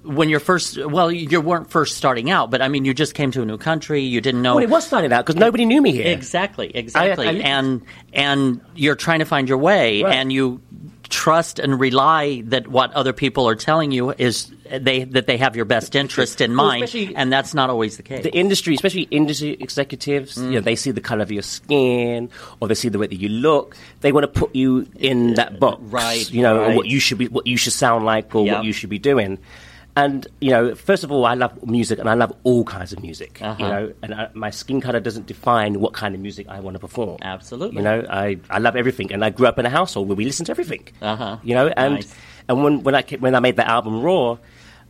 when 0.03 0.29
you're 0.29 0.39
first, 0.39 0.77
well, 0.83 1.11
you 1.11 1.39
weren't 1.41 1.69
first 1.69 1.97
starting 1.97 2.29
out, 2.29 2.51
but 2.51 2.61
I 2.61 2.67
mean, 2.67 2.85
you 2.85 2.93
just 2.93 3.13
came 3.13 3.31
to 3.31 3.41
a 3.41 3.45
new 3.45 3.57
country, 3.57 4.01
you 4.01 4.21
didn't 4.21 4.41
know 4.41 4.55
Well, 4.55 4.63
it 4.63 4.69
was 4.69 4.85
starting 4.85 5.11
out 5.13 5.25
because 5.25 5.39
nobody 5.39 5.65
knew 5.65 5.81
me 5.81 5.91
here. 5.91 6.07
exactly, 6.07 6.71
exactly, 6.73 7.27
I- 7.27 7.31
and 7.33 7.81
and 8.13 8.61
you're 8.75 8.95
trying 8.95 9.19
to 9.19 9.25
find 9.25 9.47
your 9.47 9.57
way, 9.57 10.03
Right. 10.03 10.15
and 10.15 10.31
you 10.33 10.61
trust 11.09 11.59
and 11.59 11.79
rely 11.79 12.41
that 12.45 12.67
what 12.67 12.93
other 12.93 13.13
people 13.13 13.47
are 13.49 13.55
telling 13.55 13.91
you 13.91 14.11
is 14.17 14.51
they 14.71 15.03
that 15.05 15.25
they 15.25 15.37
have 15.37 15.55
your 15.55 15.65
best 15.65 15.95
interest 15.95 16.39
in 16.41 16.53
mind, 16.53 16.83
especially- 16.83 17.15
and 17.15 17.33
that's 17.33 17.53
not 17.53 17.69
always 17.69 17.97
the 17.97 18.03
case. 18.03 18.23
the 18.23 18.31
industry, 18.33 18.75
especially 18.75 19.07
industry 19.09 19.57
executives, 19.59 20.37
Mm. 20.37 20.43
you 20.45 20.51
know, 20.51 20.61
they 20.61 20.75
see 20.75 20.91
the 20.91 21.01
color 21.01 21.23
of 21.23 21.31
your 21.31 21.41
skin 21.41 22.29
or 22.59 22.67
they 22.67 22.75
see 22.75 22.89
the 22.89 22.99
way 22.99 23.07
that 23.07 23.19
you 23.19 23.29
look. 23.29 23.75
They 24.01 24.11
want 24.11 24.23
to 24.31 24.39
put 24.39 24.55
you 24.55 24.87
in 24.99 25.33
that 25.35 25.59
box, 25.59 25.81
Right, 25.81 26.29
You 26.31 26.43
know, 26.43 26.59
right. 26.59 26.75
what 26.75 26.85
you 26.87 26.99
should 26.99 27.17
be, 27.17 27.27
what 27.27 27.47
you 27.47 27.57
should 27.57 27.73
sound 27.73 28.05
like, 28.05 28.33
or 28.35 28.45
Yeah. 28.45 28.55
what 28.57 28.65
you 28.65 28.71
should 28.73 28.89
be 28.91 28.99
doing. 28.99 29.39
And 30.03 30.27
you 30.39 30.51
know, 30.51 30.75
first 30.75 31.03
of 31.03 31.11
all, 31.11 31.25
I 31.25 31.33
love 31.33 31.65
music, 31.65 31.99
and 31.99 32.09
I 32.09 32.13
love 32.13 32.31
all 32.43 32.63
kinds 32.63 32.93
of 32.93 33.01
music. 33.01 33.41
Uh-huh. 33.41 33.63
You 33.63 33.69
know, 33.69 33.93
and 34.03 34.13
I, 34.13 34.29
my 34.33 34.49
skin 34.49 34.79
color 34.81 34.99
doesn't 34.99 35.27
define 35.27 35.79
what 35.79 35.93
kind 35.93 36.15
of 36.15 36.21
music 36.21 36.47
I 36.47 36.59
want 36.59 36.75
to 36.75 36.79
perform. 36.79 37.17
Absolutely. 37.21 37.77
You 37.77 37.83
know, 37.83 38.05
I, 38.09 38.37
I 38.49 38.59
love 38.59 38.75
everything, 38.75 39.11
and 39.11 39.23
I 39.25 39.29
grew 39.29 39.47
up 39.47 39.59
in 39.59 39.65
a 39.65 39.69
household 39.69 40.07
where 40.07 40.15
we 40.15 40.25
listened 40.25 40.47
to 40.47 40.51
everything. 40.51 40.87
Uh-huh. 41.01 41.37
You 41.43 41.55
know, 41.55 41.67
and 41.67 41.95
Nice. 41.95 42.15
and 42.47 42.63
when 42.63 42.83
when 42.83 42.95
I 42.95 43.03
when 43.19 43.35
I 43.35 43.39
made 43.39 43.57
that 43.57 43.67
album 43.67 44.01
Raw, 44.01 44.37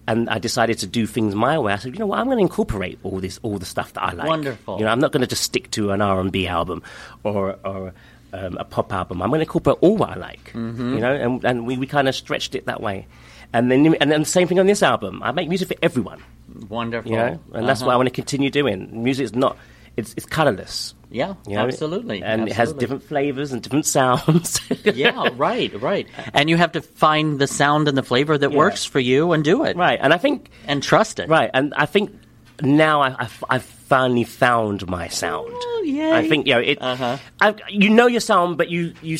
and 0.08 0.30
I 0.30 0.40
decided 0.40 0.78
to 0.80 0.88
do 0.88 1.06
things 1.08 1.36
my 1.36 1.58
way, 1.60 1.74
I 1.74 1.78
said, 1.78 1.94
you 1.94 2.00
know 2.00 2.08
what, 2.08 2.20
I'm 2.20 2.26
going 2.26 2.38
to 2.38 2.44
incorporate 2.44 3.00
all 3.04 3.20
this 3.20 3.40
all 3.42 3.58
the 3.58 3.66
stuff 3.66 3.94
that 3.94 4.04
I 4.04 4.14
like. 4.14 4.28
Wonderful. 4.28 4.78
You 4.80 4.86
know, 4.86 4.92
I'm 4.92 5.00
not 5.00 5.12
going 5.12 5.22
to 5.22 5.28
just 5.28 5.44
stick 5.44 5.72
to 5.72 5.92
an 5.92 6.02
R 6.02 6.20
and 6.20 6.32
B 6.32 6.48
album 6.48 6.84
or 7.24 7.58
or 7.66 7.94
um, 8.34 8.58
a 8.58 8.64
pop 8.64 8.94
album. 8.94 9.22
I'm 9.22 9.30
going 9.30 9.40
to 9.40 9.46
incorporate 9.46 9.78
all 9.82 9.98
what 9.98 10.10
I 10.12 10.16
like. 10.16 10.52
Mm-hmm. 10.54 10.94
You 10.94 11.00
know, 11.00 11.14
and 11.16 11.46
and 11.46 11.66
we, 11.66 11.78
we 11.78 11.88
kind 11.88 12.08
of 12.08 12.16
stretched 12.16 12.54
it 12.54 12.66
that 12.68 12.82
way. 12.82 13.08
And 13.54 13.72
then 13.72 13.96
and 13.96 14.12
then 14.12 14.22
the 14.22 14.26
same 14.26 14.48
thing 14.48 14.60
on 14.60 14.68
this 14.68 14.84
album. 14.84 15.22
I 15.24 15.32
make 15.32 15.50
music 15.50 15.68
for 15.70 15.76
everyone. 15.82 16.22
Wonderful, 16.70 17.10
You 17.12 17.18
know, 17.18 17.40
and 17.54 17.68
that's 17.68 17.82
what 17.82 17.88
I 17.88 17.92
Uh-huh. 17.92 18.00
want 18.00 18.10
to 18.10 18.14
continue 18.14 18.50
doing. 18.50 19.04
Music 19.04 19.24
is 19.26 19.34
not. 19.36 19.58
It's, 19.98 20.14
it's 20.16 20.26
colorless. 20.26 20.94
Yeah, 21.12 21.34
You 21.48 21.56
know? 21.56 21.66
absolutely, 21.66 22.22
And 22.24 22.48
it 22.48 22.54
has 22.54 22.72
different 22.74 23.04
flavors 23.04 23.52
and 23.52 23.62
different 23.62 23.86
sounds. 23.88 24.62
yeah, 24.86 25.28
right, 25.36 25.74
right. 25.82 26.08
And 26.34 26.50
you 26.50 26.56
have 26.58 26.72
to 26.74 26.82
find 26.82 27.40
the 27.40 27.48
sound 27.48 27.88
and 27.88 27.98
the 27.98 28.04
flavor 28.04 28.38
that 28.38 28.52
Yeah. 28.52 28.58
works 28.58 28.86
for 28.86 29.00
you 29.00 29.32
and 29.34 29.44
do 29.44 29.64
it. 29.66 29.76
right. 29.76 30.00
And 30.02 30.14
I 30.14 30.18
think 30.18 30.52
And 30.68 30.82
trust 30.84 31.20
it. 31.20 31.28
Right, 31.28 31.50
and 31.54 31.74
I 31.76 31.86
think 31.88 32.12
now 32.62 33.02
I, 33.02 33.16
I've, 33.24 33.44
I've 33.50 33.64
finally 33.64 34.24
found 34.24 34.88
my 34.88 35.08
sound. 35.08 35.50
Oh, 35.52 35.84
yay. 35.86 36.14
I 36.14 36.30
think 36.30 36.46
you 36.48 36.54
know 36.54 36.60
it. 36.62 36.78
Uh-huh. 36.80 37.18
I, 37.42 37.56
you 37.70 37.90
know 37.90 38.06
your 38.08 38.22
sound, 38.22 38.58
but 38.58 38.70
you 38.70 38.94
you 39.02 39.18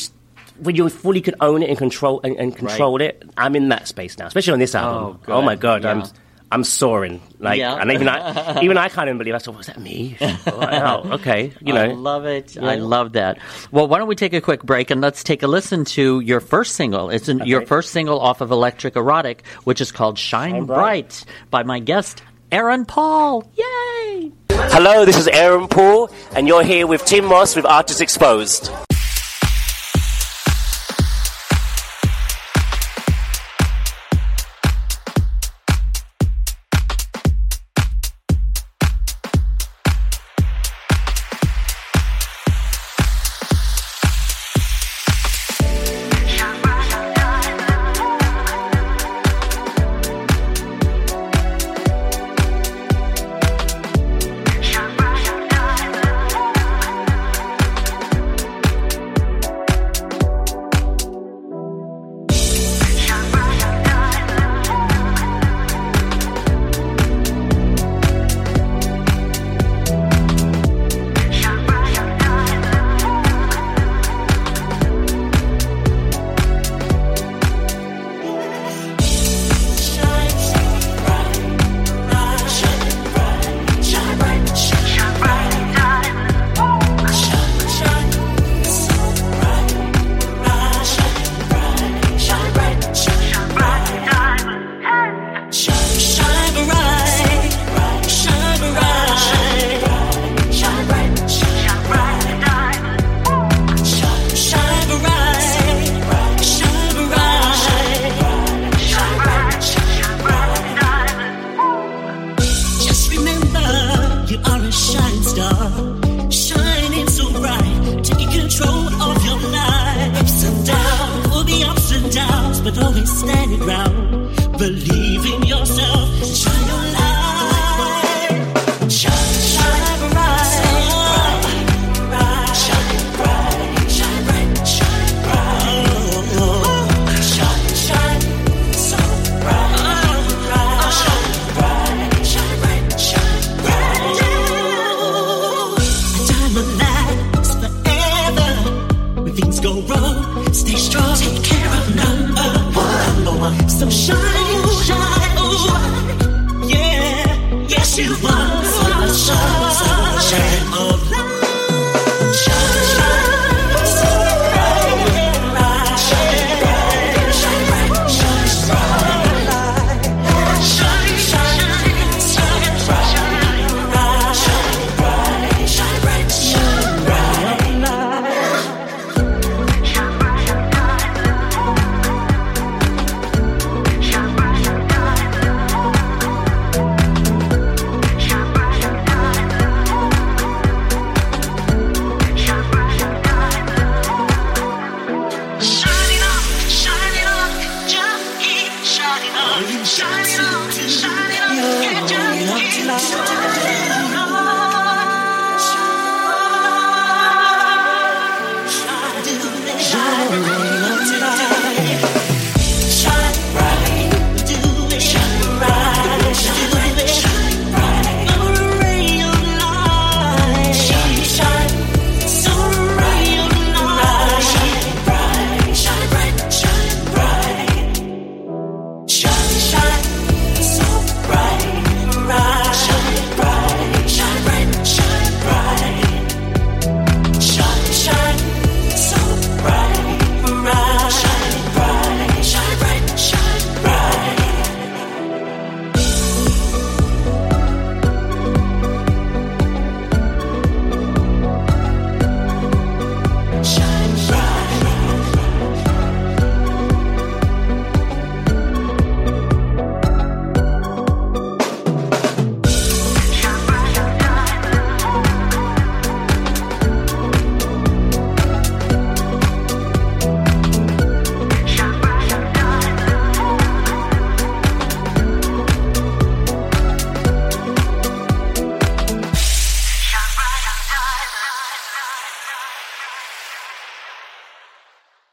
when 0.60 0.76
you 0.76 0.88
fully 0.88 1.20
could 1.20 1.34
own 1.40 1.62
it 1.62 1.68
and 1.68 1.78
control 1.78 2.20
and, 2.22 2.36
and 2.36 2.56
control 2.56 3.00
it. 3.00 3.22
I'm 3.36 3.56
in 3.56 3.68
that 3.70 3.88
space 3.88 4.18
now, 4.18 4.26
especially 4.26 4.52
on 4.52 4.58
this 4.58 4.74
album. 4.74 5.20
good. 5.24 5.32
Oh, 5.32 5.42
my 5.42 5.56
god, 5.56 5.84
I'm 5.84 6.04
I'm 6.52 6.64
soaring 6.64 7.20
like, 7.38 7.58
Yeah. 7.60 7.76
and 7.76 7.92
even 7.92 8.08
I 8.08 8.60
even 8.62 8.76
I 8.76 8.88
can't 8.88 9.06
even 9.06 9.18
believe. 9.18 9.34
I 9.34 9.38
thought, 9.38 9.56
was 9.56 9.66
that 9.66 9.80
me? 9.80 10.16
oh, 10.46 11.12
okay, 11.14 11.52
you 11.60 11.72
know. 11.72 11.82
I 11.84 11.92
love 11.92 12.26
it. 12.26 12.58
I 12.60 12.74
love 12.74 13.12
that. 13.12 13.38
Well, 13.70 13.86
why 13.86 13.98
don't 13.98 14.08
we 14.08 14.16
take 14.16 14.32
a 14.32 14.40
quick 14.40 14.64
break 14.64 14.90
and 14.90 15.00
let's 15.00 15.22
take 15.22 15.44
a 15.44 15.46
listen 15.46 15.84
to 15.96 16.18
your 16.20 16.40
first 16.40 16.74
single. 16.74 17.08
It's 17.10 17.28
an, 17.28 17.46
your 17.46 17.64
first 17.66 17.90
single 17.92 18.18
off 18.18 18.40
of 18.40 18.50
Electric 18.50 18.96
Erotic, 18.96 19.46
which 19.62 19.80
is 19.80 19.92
called 19.92 20.18
Shine, 20.18 20.50
Shine 20.50 20.64
Bright. 20.66 20.78
Bright. 20.80 21.24
by 21.50 21.62
my 21.62 21.78
guest, 21.78 22.22
Aaron 22.50 22.84
Paul. 22.84 23.48
Yay! 23.54 24.32
Hello, 24.50 25.04
this 25.04 25.16
is 25.16 25.28
Aaron 25.28 25.68
Paul, 25.68 26.10
and 26.34 26.48
you're 26.48 26.64
here 26.64 26.86
with 26.86 27.04
Tym 27.04 27.26
Moss 27.26 27.54
with 27.54 27.64
Artists 27.64 28.00
Exposed. 28.00 28.70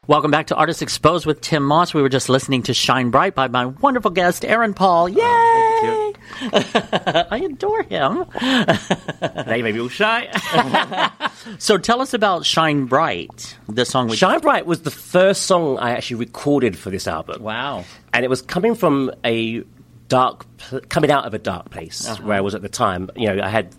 Welcome 0.08 0.30
back 0.30 0.46
to 0.46 0.54
Artists 0.54 0.80
Exposed 0.80 1.26
with 1.26 1.42
Tym 1.42 1.62
Moss. 1.62 1.92
We 1.92 2.00
were 2.00 2.08
just 2.08 2.30
listening 2.30 2.62
to 2.62 2.72
Shine 2.72 3.10
Bright 3.10 3.34
by 3.34 3.46
my 3.48 3.66
wonderful 3.66 4.10
guest, 4.10 4.42
Aaron 4.42 4.72
Paul. 4.72 5.10
Oh, 5.14 6.12
Yay! 6.40 6.48
I 7.30 7.42
adore 7.44 7.82
him. 7.82 8.24
Now 8.40 9.54
you 9.54 9.64
me 9.64 9.78
all 9.78 9.90
shy. 9.90 10.30
So 11.58 11.76
tell 11.76 12.00
us 12.00 12.14
about 12.14 12.46
Shine 12.46 12.86
Bright, 12.86 13.54
the 13.68 13.84
song 13.84 14.08
we 14.08 14.16
Shine 14.16 14.40
Bright 14.40 14.64
was 14.64 14.80
the 14.80 14.90
first 14.90 15.42
song 15.42 15.76
I 15.76 15.90
actually 15.90 16.20
recorded 16.20 16.78
for 16.78 16.88
this 16.88 17.06
album. 17.06 17.42
Wow. 17.42 17.84
and 18.14 18.24
it 18.24 18.28
was 18.28 18.40
coming 18.40 18.74
from 18.74 19.12
a 19.26 19.62
dark, 20.08 20.46
coming 20.88 21.10
out 21.10 21.26
of 21.26 21.34
a 21.34 21.38
dark 21.38 21.68
place 21.68 22.08
uh-huh. 22.08 22.22
where 22.24 22.38
I 22.38 22.40
was 22.40 22.54
at 22.54 22.62
the 22.62 22.70
time. 22.70 23.10
You 23.14 23.34
know, 23.34 23.42
I 23.44 23.50
had 23.50 23.76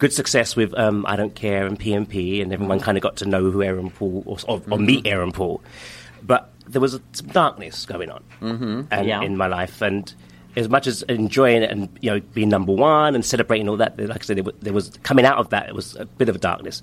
good 0.00 0.12
success 0.12 0.56
with 0.56 0.76
um, 0.76 1.04
I 1.06 1.14
Don't 1.14 1.34
Care 1.34 1.66
and 1.66 1.78
PMP, 1.78 2.42
and 2.42 2.52
everyone 2.52 2.80
kind 2.80 2.98
of 2.98 3.02
got 3.02 3.16
to 3.18 3.26
know 3.26 3.50
who 3.50 3.62
Aaron 3.62 3.90
Paul 3.90 4.24
or, 4.26 4.38
or, 4.48 4.62
or 4.70 4.78
meet 4.78 5.06
Aaron 5.06 5.30
Paul. 5.30 5.62
But 6.22 6.50
there 6.66 6.80
was 6.80 6.98
some 7.12 7.26
darkness 7.28 7.86
going 7.86 8.10
on 8.10 8.24
mm-hmm. 8.40 8.82
and, 8.90 9.06
Yeah. 9.06 9.22
in 9.22 9.36
my 9.36 9.46
life, 9.46 9.80
and 9.82 10.12
as 10.56 10.68
much 10.68 10.88
as 10.88 11.02
enjoying 11.02 11.62
it 11.62 11.70
and 11.70 11.88
you 12.00 12.10
know 12.10 12.20
being 12.34 12.48
number 12.48 12.72
one 12.72 13.14
and 13.14 13.24
celebrating 13.24 13.68
all 13.68 13.76
that, 13.76 13.98
like 14.00 14.22
I 14.22 14.24
said, 14.24 14.38
there 14.38 14.44
was, 14.44 14.54
there 14.60 14.72
was 14.72 14.90
coming 15.02 15.24
out 15.24 15.38
of 15.38 15.50
that. 15.50 15.68
It 15.68 15.74
was 15.74 15.94
a 15.96 16.06
bit 16.06 16.28
of 16.28 16.34
a 16.36 16.40
darkness, 16.40 16.82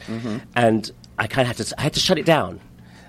and 0.55 0.89
I 1.17 1.27
kind 1.27 1.49
of 1.49 1.57
had 1.57 1.65
to 1.65 1.79
I 1.79 1.81
had 1.83 1.93
to 1.95 1.99
shut 1.99 2.17
it 2.17 2.25
down, 2.25 2.61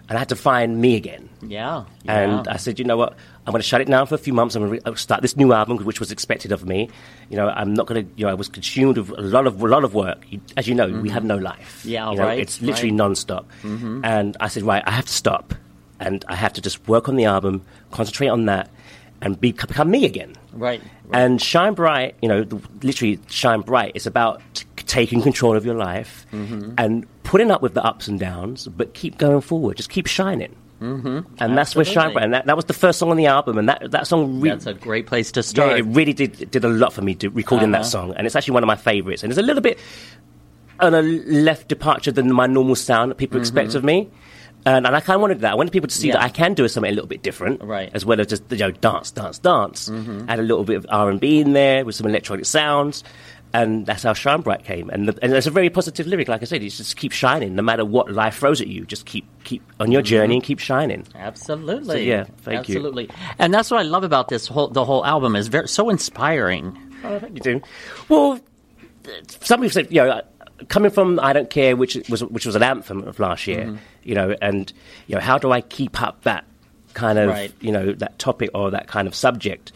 and 0.08 0.16
I 0.16 0.18
had 0.18 0.30
to 0.30 0.36
find 0.36 0.80
me 0.80 0.96
again. 0.96 1.28
Yeah. 1.42 1.84
And 2.06 2.46
yeah. 2.46 2.52
I 2.52 2.56
said, 2.56 2.78
you 2.78 2.84
know 2.84 2.96
what? 2.96 3.14
I'm 3.48 3.52
going 3.52 3.62
to 3.62 3.66
shut 3.66 3.80
it 3.80 3.88
down 3.88 4.06
for 4.06 4.14
a 4.14 4.18
few 4.18 4.34
months. 4.34 4.54
I'm 4.54 4.66
going 4.68 4.78
to 4.82 4.90
re- 4.90 4.96
start 4.98 5.22
this 5.22 5.34
new 5.34 5.54
album, 5.54 5.78
which 5.78 6.00
was 6.00 6.12
expected 6.12 6.52
of 6.52 6.66
me. 6.66 6.90
You 7.30 7.36
know, 7.38 7.48
I'm 7.48 7.72
not 7.72 7.86
going 7.86 8.04
to. 8.06 8.12
You 8.14 8.26
know, 8.26 8.30
I 8.30 8.34
was 8.34 8.46
consumed 8.46 8.98
with 8.98 9.08
a 9.18 9.22
lot 9.22 9.46
of 9.46 9.62
a 9.62 9.66
lot 9.66 9.84
of 9.84 9.94
work. 9.94 10.22
As 10.58 10.68
you 10.68 10.74
know, 10.74 10.86
we 10.88 11.08
have 11.08 11.24
no 11.24 11.36
life. 11.36 11.78
Mm-hmm. 11.80 11.88
Yeah, 11.88 12.10
you 12.10 12.16
know, 12.18 12.24
right, 12.24 12.38
It's 12.38 12.60
literally 12.60 12.90
right. 12.90 12.96
non-stop. 12.98 13.48
And 13.64 14.36
I 14.38 14.48
said, 14.48 14.64
right, 14.64 14.82
I 14.86 14.90
have 14.90 15.06
to 15.06 15.12
stop, 15.12 15.54
and 15.98 16.22
I 16.28 16.34
have 16.34 16.52
to 16.52 16.60
just 16.60 16.86
work 16.86 17.08
on 17.08 17.16
the 17.16 17.24
album, 17.24 17.62
concentrate 17.90 18.28
on 18.28 18.44
that, 18.46 18.68
and 19.22 19.40
be, 19.40 19.52
become 19.52 19.90
me 19.90 20.04
again. 20.04 20.34
Right. 20.52 20.82
And 21.12 21.40
Shine 21.40 21.72
Bright, 21.72 22.16
you 22.20 22.28
know, 22.28 22.44
the, 22.44 22.60
literally 22.82 23.18
Shine 23.28 23.62
Bright 23.62 23.92
is 23.94 24.06
about 24.06 24.42
t- 24.52 24.66
taking 24.86 25.22
control 25.22 25.56
of 25.56 25.64
your 25.64 25.74
life 25.74 26.26
Mm-hmm. 26.32 26.74
and 26.76 27.06
putting 27.22 27.50
up 27.50 27.62
with 27.62 27.72
the 27.74 27.82
ups 27.84 28.08
and 28.08 28.20
downs, 28.20 28.68
but 28.68 28.92
keep 28.94 29.16
going 29.16 29.40
forward. 29.40 29.76
Just 29.78 29.88
keep 29.90 30.06
shining. 30.06 30.54
Mm-hmm. 30.80 31.18
And 31.42 31.58
that's 31.58 31.74
where 31.74 31.84
Shine 31.84 31.96
Absolutely. 31.96 32.12
Bright, 32.14 32.24
and 32.24 32.34
that, 32.34 32.46
that 32.46 32.54
was 32.56 32.66
the 32.66 32.72
first 32.72 32.98
song 33.00 33.10
on 33.10 33.16
the 33.16 33.26
album, 33.26 33.58
and 33.58 33.68
that, 33.68 33.90
that 33.90 34.06
song 34.06 34.40
really. 34.40 34.50
That's 34.50 34.66
a 34.66 34.74
great 34.74 35.06
place 35.06 35.32
to 35.32 35.40
yeah, 35.40 35.42
start. 35.42 35.78
it 35.78 35.82
really 35.82 36.12
did 36.12 36.50
did 36.50 36.64
a 36.64 36.68
lot 36.68 36.92
for 36.92 37.02
me 37.02 37.14
to 37.16 37.30
recording 37.30 37.74
Uh-huh. 37.74 37.82
that 37.82 37.88
song, 37.88 38.14
and 38.16 38.26
it's 38.26 38.36
actually 38.36 38.54
one 38.54 38.62
of 38.62 38.68
my 38.68 38.76
favorites. 38.76 39.22
And 39.24 39.32
it's 39.32 39.38
a 39.38 39.42
little 39.42 39.62
bit 39.62 39.78
on 40.80 40.94
a 40.94 41.02
left 41.02 41.66
departure 41.68 42.12
than 42.12 42.32
my 42.32 42.46
normal 42.46 42.76
sound 42.76 43.10
that 43.10 43.16
people 43.16 43.40
expect 43.40 43.74
of 43.74 43.82
me. 43.82 44.08
And, 44.66 44.86
and 44.86 44.94
I 44.94 45.00
kind 45.00 45.14
of 45.16 45.20
wanted 45.20 45.40
that. 45.40 45.52
I 45.52 45.54
wanted 45.54 45.72
people 45.72 45.88
to 45.88 45.94
see 45.94 46.08
Mm-hmm. 46.08 46.14
Yeah. 46.16 46.20
that 46.20 46.24
I 46.26 46.28
can 46.28 46.54
do 46.54 46.66
something 46.68 46.90
a 46.90 46.94
little 46.94 47.08
bit 47.08 47.22
different, 47.22 47.62
Right. 47.62 47.88
Mm-hmm. 47.88 47.96
As 47.96 48.04
well 48.04 48.20
as 48.20 48.26
just 48.28 48.42
you 48.50 48.58
know 48.58 48.70
dance, 48.70 49.10
dance, 49.10 49.38
dance. 49.38 49.88
Add 49.90 50.38
a 50.38 50.42
little 50.42 50.64
bit 50.64 50.76
of 50.76 50.86
R 50.88 51.10
and 51.10 51.18
B 51.20 51.40
in 51.40 51.52
there 51.54 51.84
with 51.84 51.94
some 51.96 52.06
electronic 52.06 52.44
sounds, 52.44 53.02
and 53.52 53.86
that's 53.86 54.02
how 54.02 54.12
Shine 54.12 54.42
Bright 54.42 54.64
came. 54.64 54.90
And 54.90 55.08
the, 55.08 55.18
and 55.22 55.32
it's 55.32 55.46
a 55.46 55.50
very 55.50 55.70
positive 55.70 56.06
lyric, 56.06 56.28
like 56.28 56.42
I 56.42 56.44
said. 56.44 56.62
It's 56.62 56.76
just 56.76 56.96
keep 56.96 57.12
shining, 57.12 57.54
no 57.54 57.62
matter 57.62 57.84
what 57.84 58.10
life 58.12 58.36
throws 58.38 58.60
at 58.60 58.66
you. 58.68 58.84
Just 58.84 59.06
keep 59.06 59.24
keep 59.44 59.62
on 59.80 59.90
your 59.92 60.02
journey 60.02 60.34
and 60.36 60.44
keep 60.44 60.58
shining. 60.58 61.06
Absolutely. 61.14 61.96
So, 61.96 62.00
yeah, 62.00 62.24
thank 62.38 62.68
you. 62.68 62.76
Absolutely. 62.76 63.10
And 63.38 63.52
that's 63.54 63.70
what 63.70 63.80
I 63.80 63.84
love 63.84 64.04
about 64.04 64.28
this 64.28 64.46
whole 64.46 64.68
the 64.68 64.84
whole 64.84 65.04
album 65.04 65.36
is 65.36 65.48
very 65.48 65.68
so 65.68 65.88
inspiring. 65.88 66.76
Oh, 67.04 67.18
thank 67.18 67.34
you, 67.34 67.40
Tym. 67.40 67.62
Well, 68.08 68.40
some 69.40 69.60
people 69.60 69.70
said, 69.72 69.90
you 69.92 70.02
know, 70.04 70.20
coming 70.68 70.90
from 70.90 71.18
I 71.20 71.32
Don't 71.32 71.48
Care, 71.50 71.76
which 71.76 71.96
was 72.08 72.22
which 72.24 72.44
was 72.46 72.54
an 72.56 72.62
anthem 72.62 73.02
of 73.04 73.18
last 73.18 73.46
year, 73.46 73.64
Mm-hmm. 73.64 73.76
you 74.04 74.14
know, 74.14 74.36
and 74.42 74.72
you 75.06 75.14
know, 75.14 75.20
how 75.20 75.38
do 75.38 75.52
I 75.52 75.60
keep 75.60 76.02
up 76.02 76.22
that 76.24 76.44
kind 76.94 77.18
of 77.18 77.28
Right. 77.30 77.52
you 77.60 77.70
know 77.72 77.92
that 77.92 78.18
topic 78.18 78.50
or 78.54 78.72
that 78.72 78.88
kind 78.88 79.06
of 79.06 79.14
subject, 79.14 79.72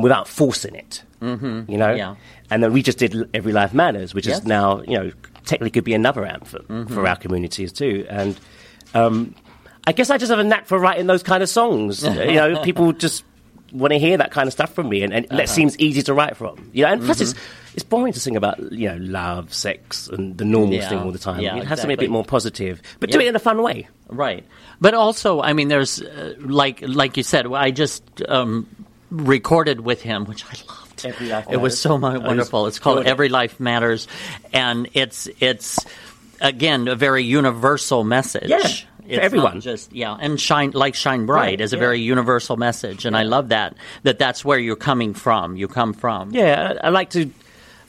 without 0.00 0.28
forcing 0.28 0.74
it, 0.76 1.02
mm-hmm. 1.20 1.70
you 1.70 1.76
know? 1.76 1.92
Yeah. 1.92 2.14
And 2.50 2.62
then 2.62 2.72
we 2.72 2.82
just 2.82 2.98
did 2.98 3.28
Every 3.34 3.52
Life 3.52 3.74
Matters, 3.74 4.14
which 4.14 4.26
Yes. 4.26 4.38
Mm-hmm. 4.38 4.44
is 4.44 4.48
now 4.48 4.80
you 4.82 4.96
know 4.98 5.12
technically 5.44 5.70
could 5.70 5.84
be 5.84 5.92
another 5.94 6.24
anthem 6.24 6.86
for 6.86 7.06
our 7.06 7.16
communities 7.16 7.72
too, 7.72 8.06
and. 8.08 8.38
Um, 8.94 9.34
I 9.84 9.90
guess 9.92 10.10
I 10.10 10.18
just 10.18 10.30
have 10.30 10.38
a 10.38 10.44
knack 10.44 10.66
for 10.66 10.78
writing 10.78 11.08
those 11.08 11.24
kind 11.24 11.42
of 11.42 11.48
songs. 11.48 12.04
you 12.04 12.34
know, 12.34 12.62
people 12.62 12.92
just 12.92 13.24
want 13.72 13.92
to 13.92 13.98
hear 13.98 14.16
that 14.18 14.30
kind 14.30 14.46
of 14.46 14.52
stuff 14.52 14.74
from 14.74 14.88
me, 14.88 15.02
and, 15.02 15.12
and 15.12 15.26
Uh-huh. 15.26 15.38
that 15.38 15.48
seems 15.48 15.76
easy 15.78 16.02
to 16.02 16.14
write 16.14 16.36
from. 16.36 16.70
You 16.72 16.84
know, 16.84 16.92
and 16.92 17.02
plus 17.02 17.16
Mm-hmm. 17.16 17.30
it's 17.36 17.74
it's 17.74 17.82
boring 17.82 18.12
to 18.12 18.20
sing 18.20 18.36
about 18.36 18.60
you 18.70 18.88
know 18.90 18.96
love, 19.00 19.52
sex, 19.52 20.06
and 20.08 20.36
the 20.38 20.44
normal 20.44 20.74
Yeah. 20.74 20.88
thing 20.88 20.98
all 20.98 21.10
the 21.10 21.18
time. 21.18 21.40
Yeah, 21.40 21.56
you 21.56 21.64
to 21.64 21.86
be 21.88 21.94
a 21.94 21.96
bit 21.96 22.10
more 22.10 22.24
positive, 22.24 22.80
but 23.00 23.10
do 23.10 23.18
it 23.18 23.26
in 23.26 23.34
a 23.34 23.40
fun 23.40 23.60
way. 23.62 23.88
Right. 24.08 24.44
But 24.80 24.94
also, 24.94 25.40
I 25.40 25.52
mean, 25.52 25.66
there's 25.68 26.00
uh, 26.00 26.34
like 26.38 26.82
like 26.86 27.16
you 27.16 27.22
said, 27.24 27.46
I 27.52 27.70
just 27.72 28.04
um, 28.28 28.68
recorded 29.12 29.80
with 29.80 30.02
him, 30.02 30.24
which 30.24 30.44
I 30.44 30.54
loved. 30.68 31.04
Every 31.06 31.28
Life 31.28 31.46
it 31.50 31.56
was 31.58 31.80
so 31.80 31.96
wonderful. 31.96 32.66
It's 32.66 32.78
called. 32.78 33.06
Every 33.06 33.28
Life 33.28 33.60
Matters, 33.60 34.08
and 34.52 34.88
it's 34.94 35.28
it's 35.40 35.78
again 36.40 36.88
a 36.88 36.94
very 36.96 37.24
universal 37.24 38.04
message. 38.04 38.48
Yeah, 38.48 38.58
It's 38.58 38.84
not 39.08 39.18
everyone. 39.24 39.60
just 39.60 39.92
yeah, 39.92 40.16
and 40.18 40.40
shine 40.40 40.70
like 40.72 40.94
shine 40.94 41.26
bright 41.26 41.40
Right, 41.42 41.60
is 41.60 41.72
a 41.72 41.76
yeah. 41.76 41.80
very 41.80 42.00
universal 42.00 42.56
message, 42.56 43.04
and 43.04 43.16
I 43.16 43.24
love 43.24 43.48
that 43.48 43.74
that 44.04 44.18
that's 44.18 44.44
where 44.44 44.58
you're 44.58 44.76
coming 44.76 45.12
from. 45.14 45.56
You 45.56 45.66
come 45.68 45.92
from. 45.92 46.30
Yeah, 46.32 46.74
I, 46.82 46.86
I 46.86 46.90
like 46.90 47.10
to. 47.10 47.30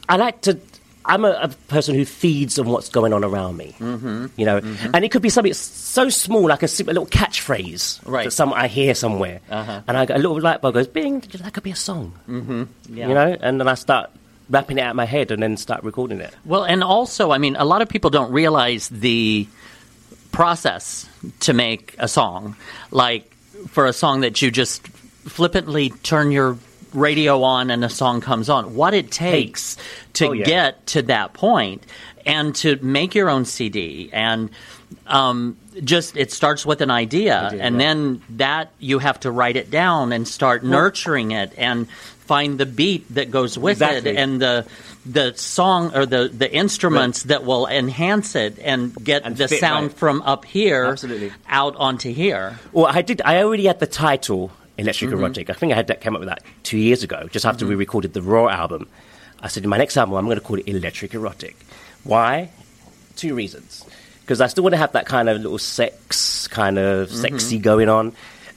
I 0.09 0.17
like 0.17 0.41
to. 0.41 0.59
I'm 1.05 1.25
a, 1.25 1.31
a 1.41 1.47
person 1.67 1.95
who 1.95 2.05
feeds 2.05 2.57
on 2.59 2.67
what's 2.67 2.89
going 2.89 3.11
on 3.13 3.23
around 3.23 3.57
me. 3.57 3.75
Mm-hmm. 3.79 4.27
You 4.37 4.45
know, 4.45 4.57
and 4.93 5.03
it 5.03 5.11
could 5.11 5.21
be 5.21 5.29
something 5.29 5.53
so 5.53 6.09
small, 6.09 6.47
like 6.47 6.63
a, 6.63 6.67
a 6.67 6.83
little 6.85 7.05
catchphrase 7.07 7.99
Right. 8.05 8.25
that 8.25 8.31
some 8.31 8.53
I 8.53 8.67
hear 8.67 8.95
somewhere, 8.95 9.41
Uh-huh. 9.49 9.81
and 9.87 9.97
I, 9.97 10.03
a 10.03 10.17
little 10.17 10.39
light 10.39 10.61
bulb 10.61 10.75
goes, 10.75 10.87
"Bing!" 10.87 11.19
That 11.21 11.53
could 11.53 11.63
be 11.63 11.71
a 11.71 11.75
song. 11.75 12.13
Yeah. 12.89 13.07
You 13.07 13.13
know, 13.13 13.37
and 13.41 13.59
then 13.59 13.67
I 13.67 13.75
start 13.75 14.09
wrapping 14.49 14.77
it 14.77 14.81
out 14.81 14.91
of 14.91 14.95
my 14.95 15.05
head, 15.05 15.31
and 15.31 15.41
then 15.41 15.57
start 15.57 15.83
recording 15.83 16.19
it. 16.19 16.33
Well, 16.45 16.63
and 16.63 16.83
also, 16.83 17.31
I 17.31 17.37
mean, 17.37 17.55
a 17.55 17.65
lot 17.65 17.81
of 17.81 17.89
people 17.89 18.09
don't 18.09 18.31
realize 18.31 18.89
the 18.89 19.47
process 20.31 21.07
to 21.41 21.53
make 21.53 21.95
a 21.99 22.07
song. 22.07 22.55
Like 22.91 23.29
for 23.69 23.85
a 23.85 23.93
song 23.93 24.21
that 24.21 24.41
you 24.41 24.51
just 24.51 24.85
flippantly 24.87 25.89
turn 26.03 26.31
your 26.31 26.57
radio 26.93 27.43
on 27.43 27.69
and 27.71 27.83
a 27.83 27.89
song 27.89 28.21
comes 28.21 28.49
on. 28.49 28.75
What 28.75 28.93
it 28.93 29.11
takes 29.11 29.77
to 30.13 30.27
Oh, 30.27 30.31
yeah. 30.33 30.45
get 30.45 30.87
to 30.87 31.01
that 31.03 31.33
point 31.33 31.83
and 32.25 32.55
to 32.55 32.77
make 32.81 33.15
your 33.15 33.29
own 33.29 33.45
CD 33.45 34.09
and 34.13 34.49
um, 35.07 35.57
just 35.83 36.15
it 36.15 36.31
starts 36.31 36.65
with 36.65 36.81
an 36.81 36.91
idea 36.91 37.47
Idea, 37.47 37.63
and 37.63 37.75
yeah. 37.75 37.79
then 37.87 38.21
that 38.37 38.71
you 38.79 38.99
have 38.99 39.19
to 39.21 39.31
write 39.31 39.55
it 39.55 39.71
down 39.71 40.11
and 40.13 40.27
start 40.27 40.63
nurturing 40.63 41.31
it 41.31 41.51
and 41.57 41.89
find 41.89 42.57
the 42.59 42.65
beat 42.65 43.11
that 43.15 43.31
goes 43.31 43.57
with 43.57 43.81
Exactly. 43.81 44.11
it 44.11 44.17
and 44.17 44.39
the 44.41 44.65
the 45.05 45.33
song 45.35 45.93
or 45.95 46.05
the 46.05 46.29
the 46.29 46.49
instruments 46.53 47.23
that 47.23 47.43
will 47.43 47.67
enhance 47.67 48.35
it 48.35 48.57
and 48.59 48.95
get 49.03 49.23
And 49.25 49.35
the 49.35 49.47
fit 49.49 49.59
sound 49.59 49.87
right. 49.87 49.97
from 49.97 50.21
up 50.21 50.45
here 50.45 50.85
Absolutely. 50.85 51.33
out 51.49 51.75
onto 51.75 52.13
here. 52.13 52.57
Well, 52.71 52.85
I 52.85 53.01
did. 53.01 53.21
I 53.25 53.43
already 53.43 53.65
had 53.65 53.79
the 53.79 53.87
title 53.87 54.51
Electric 54.77 55.11
mm-hmm. 55.11 55.19
Erotic. 55.19 55.49
I 55.49 55.53
think 55.53 55.71
I 55.71 55.75
had 55.75 55.87
that 55.87 56.01
came 56.01 56.15
up 56.15 56.19
with 56.19 56.29
that 56.29 56.43
two 56.63 56.77
years 56.77 57.03
ago, 57.03 57.27
just 57.31 57.45
after 57.45 57.65
we 57.65 57.73
mm-hmm. 57.73 57.79
recorded 57.79 58.13
the 58.13 58.21
Raw 58.21 58.47
album. 58.47 58.87
I 59.39 59.47
said 59.47 59.63
in 59.63 59.69
my 59.69 59.77
next 59.77 59.97
album, 59.97 60.15
I'm 60.15 60.25
going 60.25 60.39
to 60.39 60.43
call 60.43 60.57
it 60.57 60.67
Electric 60.67 61.13
Erotic. 61.13 61.55
Why? 62.03 62.49
Two 63.15 63.35
reasons. 63.35 63.85
Because 64.21 64.41
I 64.41 64.47
still 64.47 64.63
want 64.63 64.73
to 64.73 64.77
have 64.77 64.93
that 64.93 65.05
kind 65.05 65.29
of 65.29 65.41
little 65.41 65.57
sex, 65.57 66.47
kind 66.47 66.79
of 66.79 67.09
mm-hmm. 67.09 67.21
sexy 67.21 67.59
going 67.59 67.89
on, 67.89 68.13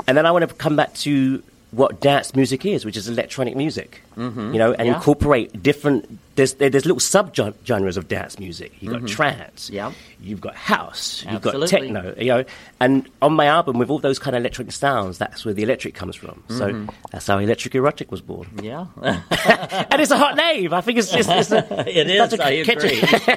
and 0.07 0.17
then 0.17 0.27
I 0.27 0.31
want 0.31 0.49
to 0.49 0.55
come 0.55 0.77
back 0.77 0.95
to 0.95 1.43
what 1.73 2.01
dance 2.01 2.35
music 2.35 2.65
is, 2.65 2.85
which 2.85 2.97
is 2.97 3.09
electronic 3.09 3.57
music. 3.57 4.01
Mm-hmm. 4.17 4.53
You 4.53 4.59
know, 4.59 4.73
and 4.73 4.89
Yeah. 4.89 4.95
incorporate 4.97 5.63
different. 5.63 6.19
There's 6.37 6.55
there- 6.55 6.69
there's 6.69 6.85
little 6.85 7.01
subgenres 7.01 7.97
of 7.97 8.09
dance 8.09 8.39
music. 8.39 8.73
You've 8.81 8.93
got 8.93 9.07
trance. 9.07 9.71
Yeah. 9.71 9.93
You've 10.21 10.41
got 10.41 10.55
house. 10.55 11.25
Absolutely. 11.27 11.33
You've 11.33 11.43
got 11.43 11.69
techno 11.69 12.15
you 12.19 12.27
know, 12.29 12.45
and 12.81 13.09
on 13.23 13.33
my 13.33 13.47
album 13.47 13.79
with 13.79 13.89
all 13.91 13.99
those 13.99 14.19
kind 14.19 14.37
of 14.37 14.41
electric 14.41 14.71
sounds, 14.73 15.17
that's 15.19 15.45
where 15.45 15.55
the 15.55 15.63
electric 15.63 15.95
comes 15.95 16.15
from. 16.17 16.43
So 16.49 16.87
that's 17.11 17.27
how 17.27 17.39
Electric 17.39 17.75
Erotic 17.75 18.11
was 18.11 18.21
born. 18.21 18.49
Yeah. 18.63 18.87
and 19.03 20.01
it's 20.03 20.11
a 20.11 20.17
hot 20.19 20.37
name. 20.37 20.75
I 20.75 20.81
think 20.83 20.99
it's 20.99 21.11
just 21.11 21.31
it's 21.31 21.53
a, 21.53 21.65
It 22.01 22.11
is. 22.11 22.33
A, 22.35 22.45
I 22.45 22.65
catchy- 22.65 23.37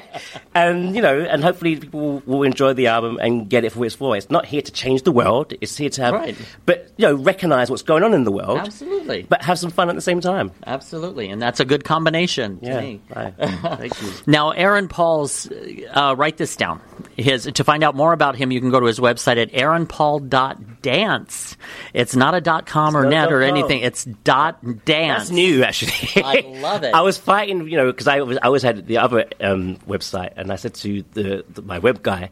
and 0.54 0.94
you 0.94 1.00
know, 1.02 1.20
and 1.20 1.42
hopefully 1.42 1.76
people 1.76 2.22
will 2.26 2.42
enjoy 2.42 2.72
the 2.74 2.88
album 2.88 3.18
and 3.20 3.48
get 3.48 3.64
it 3.64 3.72
for 3.72 3.80
what 3.80 3.86
it's 3.86 3.94
for. 3.94 4.16
It's 4.16 4.30
not 4.30 4.44
here 4.46 4.62
to 4.62 4.72
change 4.72 5.02
the 5.02 5.12
world. 5.12 5.54
It's 5.60 5.76
here 5.76 5.90
to 5.90 6.02
have, 6.02 6.14
Right. 6.14 6.36
but 6.66 6.90
you 6.96 7.06
know, 7.06 7.14
recognize 7.14 7.70
what's 7.70 7.82
going 7.82 8.02
on 8.02 8.12
in 8.14 8.24
the 8.24 8.32
world. 8.32 8.58
Absolutely. 8.58 9.26
But 9.28 9.42
have 9.42 9.58
some 9.58 9.70
fun 9.70 9.88
at 9.88 9.94
the 9.94 10.00
same 10.02 10.20
time. 10.20 10.50
Absolutely. 10.70 11.28
And 11.28 11.42
that's 11.42 11.58
a 11.58 11.64
good 11.64 11.82
combination 11.82 12.60
to 12.60 12.66
Yeah. 12.66 12.96
Right. 13.14 13.34
Thank 13.38 14.00
you. 14.02 14.12
Now, 14.26 14.52
Aaron 14.52 14.86
Paul's, 14.86 15.50
uh, 15.92 16.14
write 16.16 16.36
this 16.36 16.54
down. 16.54 16.80
His 17.16 17.44
to 17.44 17.64
find 17.64 17.82
out 17.82 17.96
more 17.96 18.12
about 18.12 18.36
him, 18.36 18.52
you 18.52 18.60
can 18.60 18.70
go 18.70 18.78
to 18.80 18.86
his 18.86 19.00
website 19.00 19.36
at 19.36 19.52
aaronpaul.dance. 19.52 21.56
It's 21.92 22.16
not 22.16 22.34
a 22.34 22.40
dot 22.40 22.66
com 22.66 22.96
or 22.96 23.08
net 23.08 23.32
or 23.32 23.42
anything. 23.42 23.80
It's 23.82 24.04
dot 24.04 24.84
dance. 24.84 25.24
That's 25.24 25.30
new, 25.30 25.64
actually. 25.64 25.92
I 26.24 26.40
love 26.60 26.84
it. 26.84 26.94
I 26.94 27.00
was 27.02 27.18
fighting, 27.18 27.68
you 27.68 27.76
know, 27.76 27.90
because 27.90 28.06
I, 28.06 28.20
was, 28.20 28.38
I 28.38 28.46
always 28.46 28.62
had 28.62 28.86
the 28.86 28.98
other 28.98 29.26
um, 29.40 29.76
website, 29.88 30.34
and 30.36 30.52
I 30.52 30.56
said 30.56 30.74
to 30.74 31.02
the, 31.12 31.44
the 31.48 31.62
my 31.62 31.78
web 31.78 32.02
guy, 32.02 32.30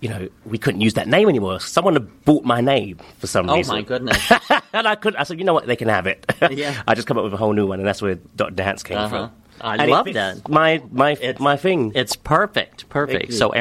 you 0.00 0.08
know, 0.08 0.28
we 0.44 0.58
couldn't 0.58 0.80
use 0.80 0.94
that 0.94 1.08
name 1.08 1.28
anymore. 1.28 1.60
Someone 1.60 1.94
had 1.94 2.24
bought 2.24 2.44
my 2.44 2.60
name 2.60 2.98
for 3.18 3.26
some 3.26 3.48
Oh 3.50 3.56
reason. 3.56 3.72
Oh 3.74 3.78
my 3.78 3.82
goodness. 3.82 4.32
and 4.72 4.88
I 4.88 4.94
could 4.94 5.14
I 5.16 5.24
said, 5.24 5.38
you 5.38 5.44
know 5.44 5.54
what, 5.54 5.66
they 5.66 5.76
can 5.76 5.88
have 5.88 6.06
it. 6.06 6.24
Yeah. 6.50 6.82
I 6.88 6.94
just 6.94 7.06
come 7.06 7.18
up 7.18 7.24
with 7.24 7.34
a 7.34 7.36
whole 7.36 7.52
new 7.52 7.66
one, 7.66 7.78
and 7.80 7.86
that's 7.86 8.00
where 8.02 8.14
Dot 8.36 8.56
Dance 8.56 8.82
came 8.82 8.96
Uh-huh. 8.98 9.08
from. 9.08 9.32
I 9.62 9.76
And 9.76 9.90
love 9.90 10.06
that. 10.14 10.48
My 10.48 10.82
my 10.90 11.16
my 11.38 11.56
thing. 11.56 11.92
It's 11.94 12.16
perfect, 12.16 12.88
perfect. 12.88 13.34
So 13.34 13.52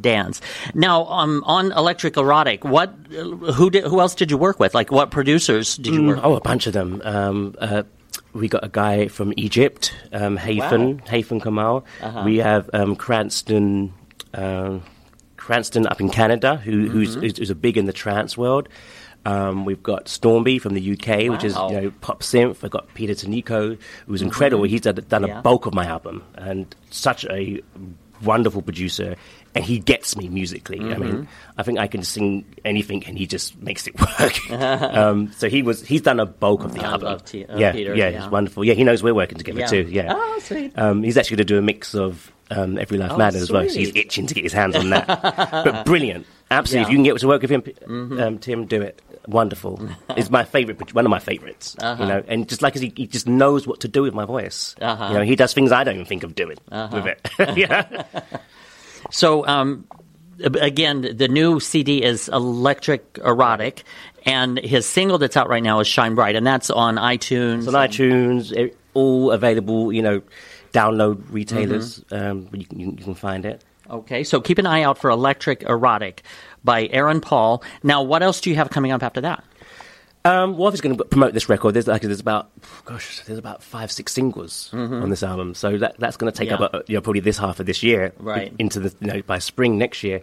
dance. 0.00 0.40
Now, 0.74 1.04
um, 1.06 1.44
on 1.44 1.72
Electric 1.72 2.16
Erotic, 2.16 2.64
what, 2.64 2.94
who 3.10 3.68
did, 3.70 3.84
who 3.84 4.00
else 4.00 4.14
did 4.14 4.30
you 4.30 4.38
work 4.38 4.58
with? 4.58 4.72
Like, 4.74 4.90
what 4.90 5.10
producers 5.10 5.76
did 5.76 5.92
you 5.94 6.06
work? 6.06 6.20
Oh, 6.22 6.36
a 6.36 6.40
bunch 6.40 6.66
of 6.66 6.72
them. 6.72 7.02
Um, 7.04 7.54
uh, 7.58 7.82
we 8.32 8.48
got 8.48 8.64
a 8.64 8.68
guy 8.70 9.08
from 9.08 9.34
Egypt, 9.36 9.92
um, 10.12 10.38
Hayfen, 10.38 11.04
Hayfen 11.06 11.42
Kamal. 11.42 11.84
Uh-huh. 12.00 12.22
We 12.24 12.38
have 12.38 12.70
um, 12.72 12.96
Cranston, 12.96 13.92
um, 14.32 14.82
Cranston 15.40 15.86
up 15.86 16.00
in 16.00 16.10
Canada, 16.10 16.56
who, 16.56 16.88
who's, 16.88 17.10
Mm-hmm. 17.12 17.20
who's, 17.22 17.38
who's 17.38 17.50
a 17.50 17.54
big 17.54 17.76
in 17.76 17.86
the 17.86 17.92
trance 17.92 18.36
world. 18.36 18.68
Um, 19.26 19.64
we've 19.64 19.82
got 19.82 20.06
Stormby 20.06 20.60
from 20.60 20.72
the 20.74 20.92
UK, 20.92 21.30
which 21.30 21.44
is 21.44 21.54
you 21.54 21.80
know 21.80 21.92
pop 22.00 22.22
synth. 22.22 22.64
I've 22.64 22.70
got 22.70 22.92
Peter 22.94 23.12
Tanico, 23.12 23.78
who's 24.06 24.22
incredible. 24.22 24.64
He's 24.64 24.80
done, 24.80 24.94
done 24.94 25.22
Mm-hmm. 25.22 25.28
Yeah. 25.28 25.38
a 25.40 25.42
bulk 25.42 25.66
of 25.66 25.74
my 25.74 25.84
album, 25.86 26.22
and 26.36 26.74
such 26.90 27.24
a 27.26 27.60
wonderful 28.22 28.62
producer. 28.62 29.16
And 29.54 29.64
he 29.64 29.78
gets 29.80 30.16
me 30.16 30.28
musically. 30.28 30.78
I 30.78 30.82
Mm-hmm. 30.84 31.02
mean, 31.02 31.28
I 31.58 31.62
think 31.64 31.78
I 31.78 31.86
can 31.88 32.02
sing 32.02 32.44
anything, 32.64 33.04
and 33.04 33.18
he 33.18 33.26
just 33.26 33.60
makes 33.60 33.86
it 33.86 33.94
work. 34.20 34.50
um, 34.50 35.32
so 35.32 35.50
he 35.50 35.60
was 35.62 35.84
he's 35.86 36.00
done 36.02 36.18
a 36.20 36.24
bulk 36.26 36.64
of 36.64 36.72
the 36.72 36.80
I 36.80 36.90
album. 36.92 37.08
love 37.08 37.24
T- 37.24 37.44
uh, 37.44 37.58
yeah, 37.58 37.72
Peter, 37.72 37.94
yeah, 37.94 38.08
yeah. 38.08 38.22
he's 38.22 38.30
wonderful. 38.30 38.64
Yeah, 38.64 38.74
he 38.74 38.84
knows 38.84 39.02
we're 39.02 39.12
working 39.14 39.36
together 39.38 39.60
Yeah. 39.60 39.66
too. 39.66 39.86
Yeah. 39.90 40.12
Oh, 40.16 40.38
sweet. 40.42 40.78
Um, 40.78 41.02
he's 41.02 41.18
actually 41.18 41.36
going 41.38 41.46
to 41.46 41.52
do 41.54 41.58
a 41.58 41.62
mix 41.62 41.94
of 41.94 42.32
um, 42.50 42.78
Every 42.78 42.98
Life 42.98 43.12
Oh, 43.12 43.16
Matters 43.18 43.42
as 43.42 43.50
well. 43.50 43.68
So 43.68 43.78
he's 43.78 43.94
itching 43.94 44.26
to 44.26 44.34
get 44.34 44.44
his 44.44 44.52
hands 44.52 44.76
on 44.76 44.90
that. 44.90 45.06
but 45.64 45.84
brilliant, 45.86 46.26
absolutely. 46.50 46.60
If 46.60 46.72
Yeah. 46.72 46.82
Mm-hmm. 46.82 46.90
you 46.90 46.96
can 46.96 47.02
get 47.04 47.20
to 47.20 47.28
work 47.28 47.42
with 47.42 47.50
him, 47.50 48.18
um, 48.20 48.38
Tym, 48.38 48.66
do 48.66 48.82
it. 48.82 49.00
Wonderful. 49.26 49.86
it's 50.16 50.30
my 50.30 50.44
favorite, 50.44 50.94
one 50.94 51.04
of 51.04 51.10
my 51.10 51.18
favorites. 51.18 51.76
Uh-huh. 51.78 52.02
You 52.02 52.08
know, 52.08 52.24
and 52.26 52.48
just 52.48 52.62
like 52.62 52.74
he, 52.76 52.92
he 52.96 53.06
just 53.06 53.28
knows 53.28 53.66
what 53.66 53.80
to 53.80 53.88
do 53.88 54.02
with 54.02 54.14
my 54.14 54.24
voice. 54.24 54.74
Uh-huh. 54.80 55.08
You 55.08 55.14
know, 55.18 55.22
he 55.24 55.36
does 55.36 55.52
things 55.52 55.72
I 55.72 55.84
don't 55.84 55.94
even 55.94 56.06
think 56.06 56.22
of 56.22 56.34
doing 56.34 56.56
with 56.70 57.06
it. 57.06 57.28
yeah. 57.56 58.04
So, 59.10 59.46
um, 59.46 59.86
again, 60.42 61.02
the 61.16 61.28
new 61.28 61.60
CD 61.60 62.02
is 62.02 62.28
Electric 62.28 63.18
Erotic, 63.24 63.82
and 64.24 64.58
his 64.58 64.86
single 64.86 65.18
that's 65.18 65.36
out 65.36 65.48
right 65.48 65.62
now 65.62 65.80
is 65.80 65.86
Shine 65.86 66.14
Bright, 66.14 66.34
and 66.36 66.46
that's 66.46 66.70
on 66.70 66.96
iTunes. 66.96 67.58
It's 67.58 67.68
on 67.68 67.74
iTunes, 67.74 68.74
all 68.94 69.30
available. 69.32 69.92
You 69.92 70.02
know, 70.02 70.22
download 70.72 71.22
retailers. 71.30 72.00
Mm-hmm. 72.04 72.30
Um, 72.30 72.48
you, 72.52 72.66
can, 72.66 72.80
you 72.80 72.92
can 72.92 73.14
find 73.14 73.44
it. 73.44 73.62
Okay, 73.88 74.22
so 74.24 74.40
keep 74.40 74.58
an 74.58 74.66
eye 74.66 74.82
out 74.82 74.98
for 74.98 75.10
Electric 75.10 75.62
Erotic 75.64 76.22
by 76.62 76.86
Aaron 76.92 77.20
Paul. 77.20 77.62
Now, 77.82 78.02
what 78.02 78.22
else 78.22 78.40
do 78.40 78.48
you 78.50 78.56
have 78.56 78.70
coming 78.70 78.92
up 78.92 79.02
after 79.02 79.20
that? 79.22 79.42
Um, 80.24 80.56
well, 80.58 80.66
obviously 80.68 80.88
going 80.90 80.98
to 80.98 81.04
promote 81.06 81.32
this 81.32 81.48
record. 81.48 81.72
There's 81.72 81.86
like 81.88 82.02
there's 82.02 82.20
about 82.20 82.50
gosh, 82.84 83.20
there's 83.24 83.38
about 83.38 83.62
five 83.62 83.90
six 83.90 84.12
singles 84.12 84.68
on 84.72 85.08
this 85.08 85.22
album, 85.22 85.54
so 85.54 85.78
that 85.78 85.98
that's 85.98 86.16
going 86.18 86.30
to 86.30 86.36
take 86.36 86.50
Mm-hmm. 86.50 86.62
Yeah. 86.62 86.78
up 86.80 86.88
you 86.90 86.94
know, 86.96 87.00
probably 87.00 87.20
this 87.20 87.38
half 87.38 87.58
of 87.58 87.64
this 87.66 87.82
year, 87.82 88.12
Right. 88.18 88.52
into 88.58 88.80
the 88.80 88.94
you 89.00 89.06
know 89.06 89.22
by 89.22 89.38
spring 89.38 89.78
next 89.78 90.04
year. 90.04 90.20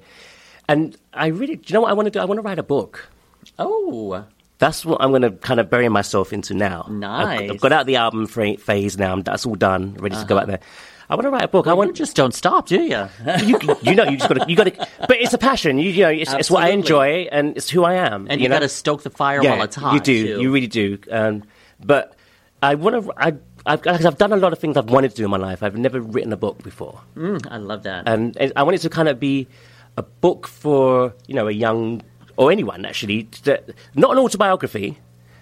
And 0.70 0.96
I 1.14 1.28
really, 1.28 1.56
do 1.56 1.64
you 1.68 1.74
know 1.74 1.82
what 1.82 1.90
I 1.90 1.94
want 1.94 2.06
to 2.06 2.12
do? 2.12 2.20
I 2.20 2.26
want 2.26 2.38
to 2.38 2.42
write 2.44 2.60
a 2.60 2.64
book. 2.64 3.10
Oh, 3.58 4.24
That's 4.60 4.86
what 4.86 5.02
I'm 5.02 5.10
going 5.10 5.22
to 5.22 5.32
kind 5.32 5.60
of 5.60 5.70
bury 5.70 5.88
myself 5.90 6.34
into 6.34 6.54
now. 6.54 6.84
I've- 6.88 6.94
Nice. 6.96 7.52
I've, 7.52 7.60
got 7.60 7.72
out 7.72 7.86
the 7.86 7.98
album 7.98 8.26
phase 8.28 8.98
now. 8.98 9.16
That's 9.22 9.46
all 9.46 9.56
done, 9.56 9.94
ready 10.00 10.16
to 10.16 10.26
go 10.26 10.38
out 10.40 10.48
there. 10.48 10.60
I 11.10 11.16
want 11.16 11.24
to 11.26 11.30
write 11.30 11.44
a 11.44 11.48
book. 11.48 11.68
I 11.68 11.72
you 11.72 11.76
want 11.78 11.96
just 11.96 12.16
don't 12.18 12.34
stop, 12.34 12.68
do 12.68 12.82
you? 12.82 13.08
you, 13.46 13.60
you 13.82 13.96
know 13.96 14.04
you 14.04 14.18
just 14.18 14.28
got 14.28 14.40
to 14.42 14.46
you 14.50 14.58
got 14.58 14.66
to. 14.66 14.88
But 15.08 15.18
it's 15.22 15.34
a 15.34 15.38
passion. 15.38 15.78
You, 15.80 15.90
you 15.92 16.02
know 16.02 16.10
it's, 16.10 16.34
it's 16.34 16.52
what 16.52 16.64
I 16.64 16.70
enjoy 16.72 17.30
and 17.32 17.56
it's 17.56 17.70
who 17.70 17.86
I 17.86 17.94
am. 17.94 18.28
And 18.30 18.42
you, 18.42 18.50
know? 18.50 18.56
got 18.56 18.60
to 18.60 18.68
stoke 18.70 19.04
the 19.04 19.10
fire 19.10 19.42
while 19.42 19.62
it's 19.62 19.78
hot. 19.78 19.94
You 19.94 20.02
do. 20.02 20.36
too. 20.36 20.42
You 20.42 20.52
really 20.52 20.68
do. 20.68 20.98
Um, 21.10 21.44
but 21.80 22.14
I 22.62 22.76
want 22.76 23.06
to. 23.06 23.14
I, 23.16 23.28
I've, 23.66 23.88
I 23.88 23.92
I've 24.06 24.18
done 24.18 24.34
a 24.34 24.38
lot 24.38 24.52
of 24.52 24.60
things 24.60 24.76
I've 24.76 24.90
wanted 24.90 25.12
to 25.12 25.16
do 25.18 25.24
in 25.24 25.32
my 25.32 25.38
life. 25.38 25.64
I've 25.64 25.78
never 25.78 26.02
written 26.02 26.34
a 26.34 26.38
book 26.38 26.62
before, 26.64 27.00
Mm, 27.16 27.48
I 27.50 27.56
love 27.58 27.84
that. 27.84 28.08
and, 28.08 28.36
and 28.38 28.52
I 28.58 28.64
want 28.64 28.76
it 28.76 28.80
to 28.80 28.90
kind 28.90 29.08
of 29.08 29.18
be 29.20 29.48
a 29.96 30.04
book 30.04 30.46
for 30.48 31.14
you 31.28 31.36
know 31.36 31.48
a 31.48 31.52
young 31.52 32.02
or 32.38 32.52
anyone 32.52 32.86
actually. 32.86 33.28
That, 33.44 33.70
not 33.96 34.12
an 34.12 34.18
autobiography, 34.20 34.98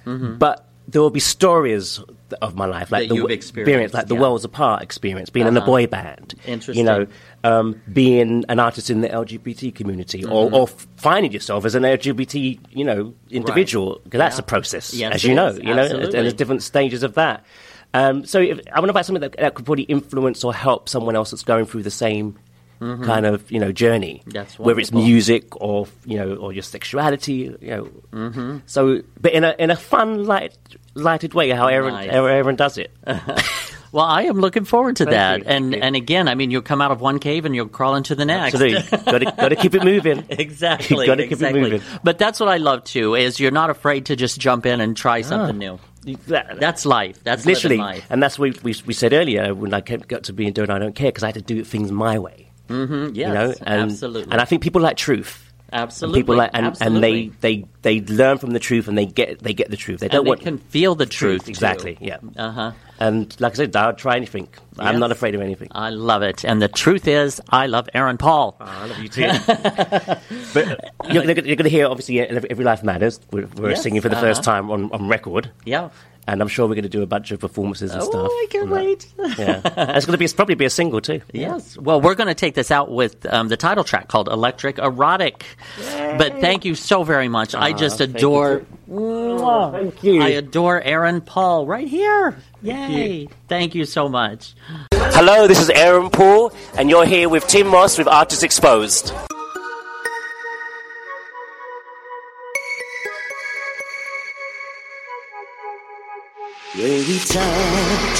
but 0.06 0.68
there 0.88 1.02
will 1.02 1.10
be 1.10 1.20
stories 1.20 2.00
of 2.44 2.56
my 2.56 2.66
life, 2.68 2.92
like 2.92 3.10
That 3.10 3.16
the 3.16 3.26
experienced, 3.28 3.96
like 3.96 4.06
the 4.08 4.14
yeah. 4.14 4.22
worlds 4.22 4.44
apart 4.46 4.84
experience, 4.84 5.32
being 5.32 5.48
in 5.48 5.56
a 5.58 5.60
Uh-huh. 5.60 5.66
boy 5.66 5.88
band, 5.88 6.36
Interesting. 6.46 6.76
You 6.78 6.84
know, 6.84 7.08
um, 7.44 7.82
being 7.92 8.46
an 8.50 8.60
artist 8.60 8.90
in 8.92 9.02
the 9.02 9.10
LGBT 9.10 9.74
community, 9.74 10.24
or, 10.24 10.46
Mm-hmm. 10.46 10.56
or 10.56 10.68
finding 10.98 11.32
yourself 11.32 11.66
as 11.66 11.74
an 11.74 11.84
LGBT, 11.84 12.60
you 12.72 12.86
know, 12.86 13.14
individual, 13.32 14.00
because 14.04 14.20
that's 14.20 14.36
Yeah. 14.38 14.42
a 14.42 14.44
process, 14.44 14.94
Yes, 14.94 15.14
as 15.16 15.24
you 15.24 15.34
know, 15.34 15.48
is. 15.48 15.58
you 15.58 15.74
know, 15.74 15.84
and 15.86 16.12
there's 16.12 16.34
different 16.34 16.62
stages 16.62 17.02
of 17.02 17.16
that. 17.16 17.44
Um, 17.96 18.24
so 18.26 18.40
if, 18.40 18.60
I 18.72 18.80
wonder 18.80 18.92
about 18.92 19.06
something 19.08 19.22
that, 19.22 19.38
that 19.40 19.56
could 19.56 19.66
probably 19.66 19.86
influence 19.86 20.44
or 20.44 20.54
help 20.54 20.88
someone 20.90 21.16
else 21.16 21.32
that's 21.32 21.44
going 21.44 21.66
through 21.66 21.84
the 21.84 21.92
same 21.92 22.36
kind 22.80 23.26
of 23.26 23.50
you 23.52 23.60
know 23.60 23.72
journey, 23.72 24.22
Mm-hmm. 24.22 24.30
That's 24.32 24.60
whether 24.60 24.80
it's 24.80 24.92
music 24.92 25.56
or 25.62 25.88
you 26.06 26.18
know 26.18 26.36
or 26.36 26.54
your 26.54 26.64
sexuality, 26.64 27.56
you 27.62 27.70
know. 27.72 27.90
Mm-hmm. 28.12 28.58
So, 28.66 29.02
but 29.20 29.34
in 29.34 29.44
a 29.44 29.56
in 29.60 29.72
a 29.72 29.76
fun, 29.76 30.26
light, 30.26 30.58
lighted 30.94 31.34
way, 31.34 31.50
how 31.50 31.68
Aaron 31.68 31.94
Nice. 31.94 32.12
how 32.12 32.26
Aaron 32.26 32.56
does 32.56 32.78
it. 32.78 32.92
well, 33.92 34.06
I 34.06 34.24
am 34.24 34.40
looking 34.40 34.66
forward 34.66 34.98
to 34.98 35.06
Thank 35.06 35.14
that. 35.16 35.40
you, 35.40 35.46
and 35.48 35.76
and 35.76 35.96
again, 35.96 36.28
I 36.28 36.36
mean, 36.36 36.52
you'll 36.52 36.62
come 36.62 36.82
out 36.82 36.92
of 36.92 37.02
one 37.02 37.20
cave 37.20 37.46
and 37.46 37.56
you'll 37.56 37.68
crawl 37.68 37.96
into 37.96 38.16
the 38.16 38.26
next. 38.26 38.56
Absolutely, 38.56 38.98
got 39.12 39.20
to 39.20 39.26
got 39.26 39.50
to 39.50 39.56
keep 39.56 39.76
it 39.76 39.84
moving. 39.84 40.26
Exactly. 40.30 41.06
Gotta 41.12 41.28
keep 41.28 41.42
it 41.42 41.54
moving. 41.56 41.82
But 42.04 42.18
that's 42.18 42.40
what 42.40 42.50
I 42.50 42.58
love 42.58 42.84
too. 42.84 43.16
Is 43.16 43.40
you're 43.40 43.52
not 43.52 43.70
afraid 43.70 44.08
to 44.08 44.16
just 44.16 44.40
jump 44.40 44.66
in 44.66 44.82
and 44.82 44.96
try 44.98 45.22
something 45.22 45.58
new. 45.58 45.80
That- 46.28 46.60
That's 46.60 46.86
life. 46.86 47.24
That's 47.24 47.46
literally, 47.48 47.78
life. 47.78 48.06
and 48.12 48.22
that's 48.22 48.38
what 48.38 48.62
we, 48.64 48.76
we 48.86 48.94
said 48.94 49.12
earlier 49.12 49.56
when 49.56 49.74
I 49.74 49.82
kept, 49.82 50.08
got 50.08 50.24
to 50.26 50.34
being 50.34 50.54
doing 50.54 50.70
I 50.70 50.78
don't 50.78 50.94
care 50.94 51.08
because 51.08 51.24
I 51.24 51.28
had 51.28 51.36
to 51.36 51.42
do 51.42 51.64
things 51.64 51.92
my 51.92 52.20
way. 52.20 52.45
Mm, 52.68 53.16
yes, 53.16 53.28
you 53.28 53.34
know, 53.34 53.54
and, 53.62 53.92
absolutely. 53.92 54.32
And 54.32 54.42
I 54.42 54.46
think 54.46 54.62
people 54.64 54.82
like 54.82 54.98
truth. 54.98 55.42
And 55.70 55.82
absolutely. 55.82 56.22
people 56.22 56.36
like 56.36 56.52
and, 56.54 56.78
and 56.80 57.04
they, 57.04 57.30
they 57.42 57.66
they 57.82 58.00
learn 58.02 58.38
from 58.38 58.52
the 58.52 58.60
truth 58.60 58.88
and 58.88 58.96
they 58.98 59.08
get 59.08 59.40
they 59.40 59.54
get 59.54 59.72
the 59.72 59.78
truth. 59.78 60.00
They 60.00 60.08
don't 60.08 60.24
they 60.24 60.30
want 60.30 60.42
can 60.42 60.58
feel 60.60 60.94
the 60.96 61.08
truth. 61.08 61.50
exactly. 61.50 61.98
Yeah. 62.00 62.18
Uh 62.38 62.52
huh. 62.52 62.72
And 63.00 63.36
like 63.42 63.54
I 63.54 63.56
said, 63.56 63.76
I'll 63.76 63.94
try 63.94 64.16
anything. 64.16 64.48
I'm 64.80 65.00
not 65.00 65.12
afraid 65.12 65.36
of 65.36 65.42
anything. 65.42 65.70
I 65.72 65.90
love 65.90 66.22
it. 66.22 66.46
And 66.46 66.62
the 66.62 66.70
truth 66.70 67.08
is, 67.08 67.42
I 67.50 67.68
love 67.68 67.90
Aaron 67.94 68.18
Paul. 68.18 68.56
I 68.60 68.86
love 68.86 69.00
you 69.00 69.10
too. 69.10 69.28
but 70.54 70.92
you're, 71.12 71.24
you're 71.24 71.34
going 71.34 71.64
to 71.64 71.70
hear, 71.70 71.88
obviously, 71.88 72.22
Every 72.22 72.50
Every 72.50 72.64
Life 72.64 72.84
Matters. 72.84 73.20
We're, 73.32 73.48
we're 73.58 73.72
Yes, 73.72 73.84
singing 73.84 74.02
for 74.02 74.08
the 74.10 74.16
1st 74.16 74.32
uh-huh. 74.32 74.42
time 74.42 74.72
on, 74.72 74.92
on 74.92 75.10
record. 75.10 75.52
yeah. 75.66 75.90
And 76.28 76.42
I'm 76.42 76.48
sure 76.48 76.66
we're 76.68 76.74
going 76.76 76.84
to 76.84 76.90
do 76.90 77.04
a 77.04 77.06
bunch 77.08 77.32
of 77.32 77.40
performances 77.40 77.92
and 77.92 78.02
Oh, 78.02 78.06
stuff. 78.06 78.28
Oh, 78.32 78.34
I 78.44 78.48
can't 78.50 78.70
wait. 78.70 79.08
Yeah. 79.38 79.62
It's 79.96 80.06
going 80.06 80.14
to 80.14 80.18
be 80.18 80.26
it's 80.26 80.34
probably 80.34 80.56
be 80.56 80.66
a 80.66 80.70
single 80.70 81.00
too. 81.02 81.22
Yes. 81.34 81.78
Well, 81.78 82.02
we're 82.02 82.16
going 82.16 82.28
to 82.28 82.34
take 82.34 82.56
this 82.56 82.72
out 82.72 82.90
with 82.92 83.26
um, 83.32 83.48
the 83.48 83.58
title 83.58 83.84
track 83.84 84.08
called 84.08 84.28
Electric 84.28 84.78
Erotic. 84.80 85.44
But 85.78 86.40
thank 86.42 86.66
you 86.66 86.74
so 86.76 87.04
very 87.04 87.28
much. 87.28 87.54
I 87.54 87.74
just 87.74 88.00
thank 88.00 88.12
you 88.14 88.18
adore. 88.18 88.66
Oh, 88.92 89.72
thank 89.72 90.04
you. 90.04 90.22
I 90.22 90.30
adore 90.30 90.82
Aaron 90.82 91.22
Paul 91.22 91.68
right 91.68 91.88
here. 91.88 92.38
Yay. 92.64 93.30
Thank 93.48 93.76
you 93.76 93.86
so 93.86 94.10
much. 94.10 94.56
Hello, 94.94 95.48
this 95.48 95.60
is 95.62 95.70
Aaron 95.70 96.10
Paul, 96.10 96.52
and 96.78 96.90
you're 96.90 97.06
here 97.06 97.30
with 97.30 97.48
Tym 97.48 97.68
Moss 97.68 97.98
with 97.98 98.08
Artists 98.08 98.44
Exposed. 98.44 99.14
When 106.78 107.08
we 107.08 107.20
touch, 107.20 108.20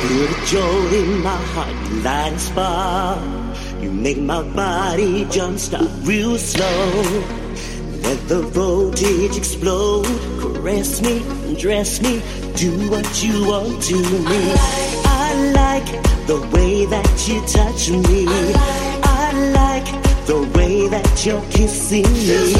feel 0.00 0.26
the 0.26 0.42
joy 0.46 0.96
in 0.96 1.22
my 1.22 1.36
heart, 1.36 1.90
you 1.90 2.00
light 2.00 2.32
a 2.32 2.38
spark. 2.38 3.82
You 3.82 3.92
make 3.92 4.16
my 4.16 4.42
body 4.42 5.26
jump 5.26 5.58
start 5.58 5.90
real 6.04 6.38
slow. 6.38 7.02
Let 8.00 8.26
the 8.26 8.40
voltage 8.54 9.36
explode. 9.36 10.06
Caress 10.40 11.02
me, 11.02 11.18
undress 11.44 12.00
me, 12.00 12.22
do 12.56 12.90
what 12.90 13.22
you 13.22 13.46
want 13.46 13.82
to 13.82 13.96
me. 13.96 14.54
I 15.04 15.52
like 15.54 15.90
the 16.26 16.40
way 16.54 16.86
that 16.86 17.28
you 17.28 17.42
touch 17.42 17.90
me. 17.90 18.24
I 19.04 19.32
like 19.52 19.90
the 20.24 20.40
way 20.56 20.88
that 20.88 21.26
you're 21.26 21.44
kissing 21.50 22.10
me. 22.10 22.54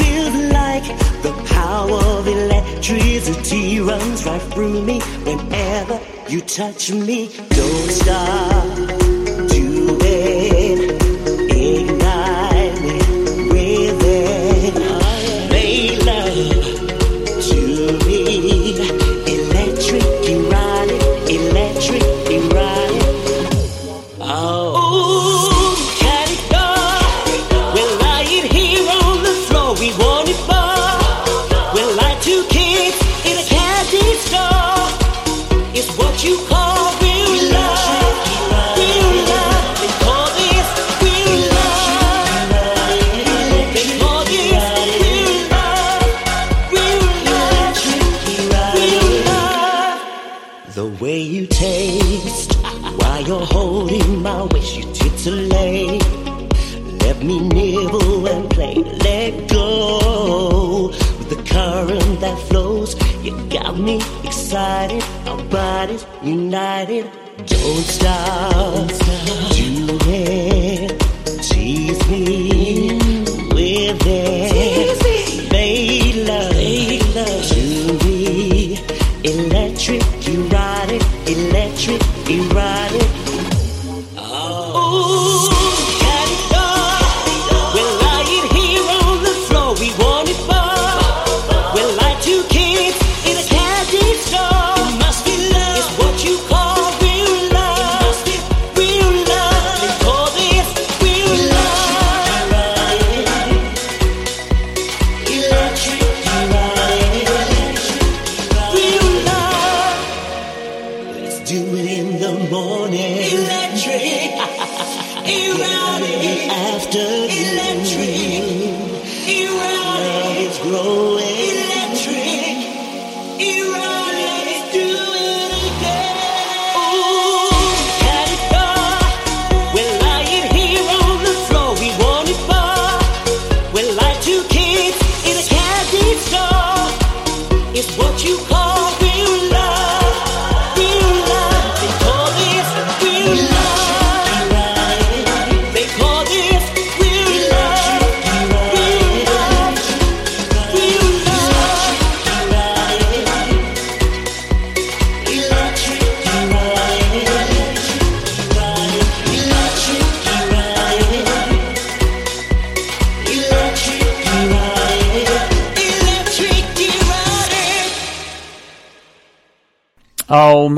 Feels 0.00 0.44
like 0.54 0.65
the 1.22 1.32
power 1.46 2.00
of 2.18 2.26
electricity 2.26 3.80
runs 3.80 4.24
right 4.26 4.42
through 4.52 4.82
me 4.82 5.00
whenever 5.24 6.00
you 6.28 6.40
touch 6.40 6.90
me. 6.90 7.30
Don't 7.50 7.90
stop, 7.90 8.95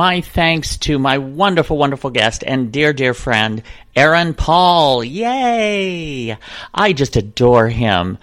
my 0.09 0.23
thanks 0.23 0.79
to 0.79 0.99
my 0.99 1.19
wonderful, 1.19 1.77
wonderful 1.77 2.09
guest 2.09 2.43
and 2.47 2.73
dear, 2.73 2.95
dear 2.95 3.13
friend, 3.13 3.63
Aaron 3.95 4.33
Paul. 4.33 5.05
Yay! 5.05 6.35
I 6.73 6.93
just 6.95 7.15
adore 7.17 7.69
him. 7.69 8.17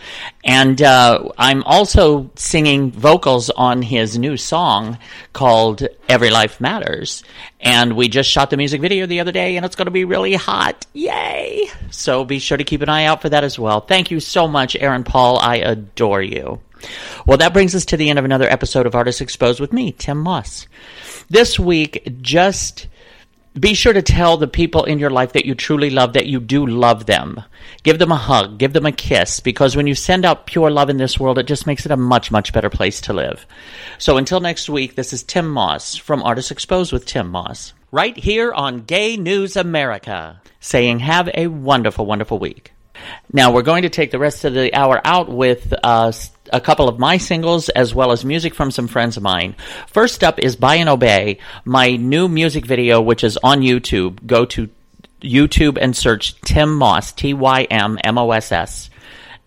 And 0.43 0.81
uh, 0.81 1.29
I'm 1.37 1.61
also 1.61 2.31
singing 2.33 2.89
vocals 2.89 3.51
on 3.51 3.83
his 3.83 4.17
new 4.17 4.35
song 4.35 4.97
called 5.31 5.87
Every 6.09 6.31
Life 6.31 6.59
Matters. 6.59 7.23
And 7.59 7.95
we 7.95 8.07
just 8.07 8.31
shot 8.31 8.49
the 8.49 8.57
music 8.57 8.81
video 8.81 9.05
the 9.05 9.19
other 9.19 9.31
day, 9.31 9.55
and 9.55 9.63
it's 9.63 9.75
going 9.75 9.85
to 9.85 9.91
be 9.91 10.05
really 10.05 10.33
hot. 10.33 10.87
Yay! 10.93 11.69
So 11.91 12.25
be 12.25 12.39
sure 12.39 12.57
to 12.57 12.63
keep 12.63 12.81
an 12.81 12.89
eye 12.89 13.05
out 13.05 13.21
for 13.21 13.29
that 13.29 13.43
as 13.43 13.59
well. 13.59 13.79
Thank 13.79 14.09
you 14.09 14.19
so 14.19 14.47
much, 14.47 14.75
Aaron 14.75 15.03
Paul. 15.03 15.37
I 15.37 15.57
adore 15.57 16.23
you. 16.23 16.61
Well, 17.25 17.37
that 17.37 17.53
brings 17.53 17.75
us 17.75 17.85
to 17.85 17.97
the 17.97 18.09
end 18.09 18.19
of 18.19 18.25
another 18.25 18.49
episode 18.49 18.85
of 18.85 18.95
Artists 18.95 19.21
Exposed 19.21 19.59
with 19.59 19.73
me, 19.73 19.91
Tym 19.91 20.19
Moss. 20.19 20.67
This 21.29 21.59
week, 21.59 22.07
just 22.21 22.87
be 23.59 23.73
sure 23.73 23.93
to 23.93 24.01
tell 24.01 24.35
the 24.35 24.47
people 24.47 24.83
in 24.83 24.99
your 24.99 25.09
life 25.09 25.33
that 25.33 25.45
you 25.45 25.55
truly 25.55 25.89
love 25.89 26.13
that 26.13 26.27
you 26.27 26.39
do 26.39 26.65
love 26.65 27.05
them. 27.05 27.41
Give 27.83 27.97
them 27.97 28.11
a 28.11 28.17
hug, 28.17 28.57
give 28.57 28.73
them 28.73 28.85
a 28.85 28.91
kiss, 28.91 29.39
because 29.39 29.75
when 29.75 29.87
you 29.87 29.95
send 29.95 30.25
out 30.25 30.45
pure 30.45 30.69
love 30.69 30.89
in 30.89 30.97
this 30.97 31.19
world, 31.19 31.37
it 31.37 31.47
just 31.47 31.65
makes 31.65 31.85
it 31.85 31.91
a 31.91 31.97
much, 31.97 32.31
much 32.31 32.51
better 32.51 32.69
place 32.69 32.99
to 33.01 33.13
live. 33.13 33.45
So 33.97 34.17
until 34.17 34.41
next 34.41 34.69
week, 34.69 34.95
this 34.95 35.13
is 35.13 35.23
Tym 35.23 35.49
Moss 35.49 35.95
from 35.95 36.21
Artists 36.21 36.51
Exposed 36.51 36.91
with 36.91 37.05
Tym 37.05 37.29
Moss, 37.29 37.73
right 37.91 38.17
here 38.17 38.51
on 38.51 38.83
Gay 38.83 39.15
News 39.15 39.55
America, 39.55 40.41
saying 40.59 40.99
have 40.99 41.29
a 41.33 41.47
wonderful, 41.47 42.05
wonderful 42.05 42.39
week. 42.39 42.74
Now 43.31 43.51
we're 43.51 43.61
going 43.63 43.83
to 43.83 43.89
take 43.89 44.11
the 44.11 44.19
rest 44.19 44.45
of 44.45 44.53
the 44.53 44.73
hour 44.73 45.01
out 45.03 45.29
with 45.29 45.73
uh, 45.83 46.11
a 46.51 46.61
couple 46.61 46.87
of 46.87 46.99
my 46.99 47.17
singles 47.17 47.69
as 47.69 47.93
well 47.93 48.11
as 48.11 48.23
music 48.23 48.53
from 48.53 48.71
some 48.71 48.87
friends 48.87 49.17
of 49.17 49.23
mine. 49.23 49.55
First 49.87 50.23
up 50.23 50.39
is 50.39 50.55
Buy 50.55 50.75
and 50.75 50.89
Obey, 50.89 51.39
my 51.63 51.95
new 51.95 52.27
music 52.27 52.65
video, 52.65 53.01
which 53.01 53.23
is 53.23 53.37
on 53.37 53.61
YouTube. 53.61 54.25
Go 54.25 54.45
to 54.45 54.69
YouTube 55.21 55.77
and 55.79 55.95
search 55.95 56.39
Tym 56.41 56.75
Moss, 56.75 57.11
T 57.11 57.33
Y 57.33 57.63
M 57.63 57.97
M 58.03 58.17
O 58.17 58.31
S 58.31 58.51
S, 58.51 58.89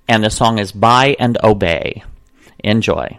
and 0.09 0.25
the 0.25 0.31
song 0.31 0.59
is 0.59 0.73
Buy 0.73 1.17
and 1.19 1.39
Obey. 1.43 2.03
Enjoy. 2.65 3.19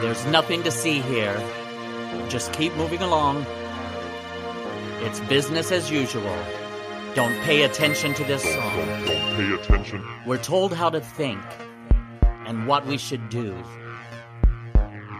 There's 0.00 0.26
nothing 0.26 0.62
to 0.64 0.70
see 0.70 1.00
here. 1.00 1.40
Just 2.28 2.52
keep 2.52 2.74
moving 2.74 3.00
along. 3.00 3.46
It's 5.02 5.20
business 5.20 5.70
as 5.70 5.90
usual. 5.90 6.36
Don't 7.14 7.38
pay 7.42 7.62
attention 7.62 8.14
to 8.14 8.24
this 8.24 8.42
song. 8.42 8.76
Don't 9.06 9.36
Pay 9.36 9.52
attention. 9.52 10.04
We're 10.26 10.42
told 10.42 10.72
how 10.72 10.90
to 10.90 11.00
think 11.00 11.40
and 12.46 12.66
what 12.66 12.86
we 12.86 12.98
should 12.98 13.28
do. 13.28 13.56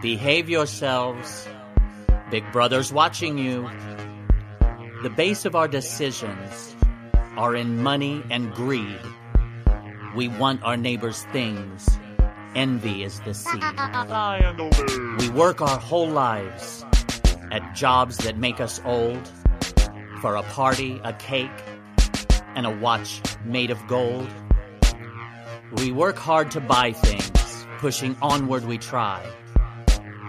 Behave 0.01 0.49
yourselves. 0.49 1.47
Big 2.29 2.43
Brother's 2.51 2.91
watching 2.91 3.37
you. 3.37 3.69
The 5.01 5.09
base 5.09 5.45
of 5.45 5.55
our 5.55 5.67
decisions 5.67 6.75
are 7.37 7.55
in 7.55 7.81
money 7.81 8.23
and 8.29 8.53
greed. 8.53 8.99
We 10.15 10.27
want 10.27 10.61
our 10.63 10.77
neighbor's 10.77 11.23
things. 11.31 11.99
Envy 12.55 13.03
is 13.03 13.19
the 13.21 13.33
seed. 13.33 13.63
We 15.19 15.29
work 15.29 15.61
our 15.61 15.79
whole 15.79 16.07
lives 16.07 16.85
at 17.51 17.75
jobs 17.75 18.17
that 18.17 18.37
make 18.37 18.59
us 18.59 18.79
old 18.85 19.27
for 20.21 20.35
a 20.35 20.43
party, 20.43 21.01
a 21.03 21.13
cake, 21.13 21.49
and 22.55 22.67
a 22.67 22.69
watch 22.69 23.21
made 23.43 23.71
of 23.71 23.85
gold. 23.87 24.27
We 25.77 25.91
work 25.91 26.17
hard 26.17 26.51
to 26.51 26.61
buy 26.61 26.91
things, 26.91 27.65
pushing 27.79 28.15
onward 28.21 28.65
we 28.65 28.77
try. 28.77 29.25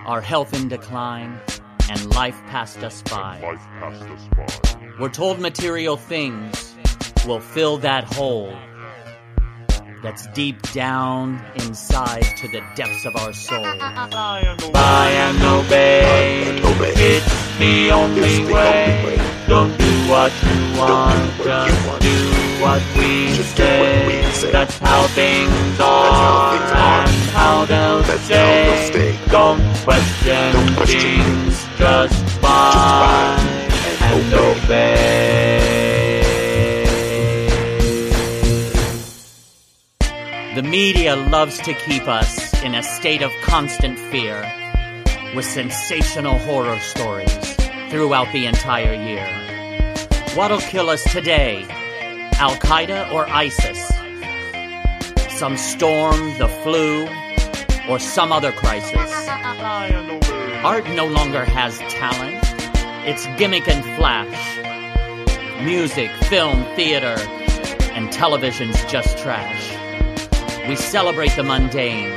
Our 0.06 0.22
health 0.22 0.54
in 0.54 0.68
decline, 0.68 1.38
and 1.90 2.14
life 2.14 2.40
passed 2.46 2.78
us 2.78 3.02
by. 3.02 3.40
Life 3.40 3.60
passed 3.78 4.02
us 4.02 4.28
by. 4.34 4.88
We're 4.98 5.10
told 5.10 5.40
material 5.40 5.98
things 5.98 6.74
will 7.26 7.40
fill 7.40 7.78
that 7.78 8.04
hole 8.04 8.56
that's 10.04 10.26
deep 10.28 10.60
down 10.72 11.42
inside 11.56 12.22
to 12.36 12.46
the 12.48 12.60
depths 12.76 13.06
of 13.06 13.16
our 13.16 13.32
soul. 13.32 13.62
Buy 13.62 15.08
and 15.10 15.42
obey. 15.42 16.60
It's 16.96 17.58
the 17.58 17.90
only 17.90 18.44
way. 18.52 19.18
Don't 19.48 19.76
do 19.78 19.92
what 20.10 20.30
you 20.44 20.78
want, 20.78 21.38
just 21.40 22.02
do 22.02 22.30
what 22.60 22.82
we 22.96 24.22
say. 24.32 24.52
That's 24.52 24.76
how 24.78 25.06
things 25.08 25.80
are, 25.80 26.54
and 26.54 27.10
how 27.32 27.64
they'll 27.64 28.04
stay. 28.04 29.18
Don't 29.30 29.62
question 29.84 30.52
things, 30.84 30.92
just 30.92 31.23
media 40.88 41.16
loves 41.16 41.56
to 41.56 41.72
keep 41.72 42.06
us 42.06 42.62
in 42.62 42.74
a 42.74 42.82
state 42.82 43.22
of 43.22 43.32
constant 43.40 43.98
fear 43.98 44.36
with 45.34 45.46
sensational 45.46 46.36
horror 46.40 46.78
stories 46.78 47.56
throughout 47.88 48.30
the 48.34 48.44
entire 48.44 48.92
year. 48.92 49.26
What'll 50.34 50.60
kill 50.60 50.90
us 50.90 51.02
today? 51.10 51.64
Al 52.34 52.54
Qaeda 52.56 53.10
or 53.14 53.26
ISIS? 53.30 53.80
some 55.30 55.56
storm, 55.56 56.20
the 56.36 56.48
flu, 56.62 57.08
or 57.88 57.98
some 57.98 58.30
other 58.30 58.52
crisis. 58.52 59.10
Art 60.72 60.86
no 60.90 61.06
longer 61.06 61.46
has 61.46 61.78
talent. 62.02 62.44
It's 63.08 63.26
gimmick 63.38 63.66
and 63.68 63.82
flash. 63.96 64.42
Music, 65.64 66.10
film, 66.28 66.62
theater, 66.76 67.16
and 67.96 68.12
television's 68.12 68.78
just 68.84 69.16
trash. 69.16 69.83
We 70.68 70.76
celebrate 70.76 71.36
the 71.36 71.42
mundane. 71.42 72.10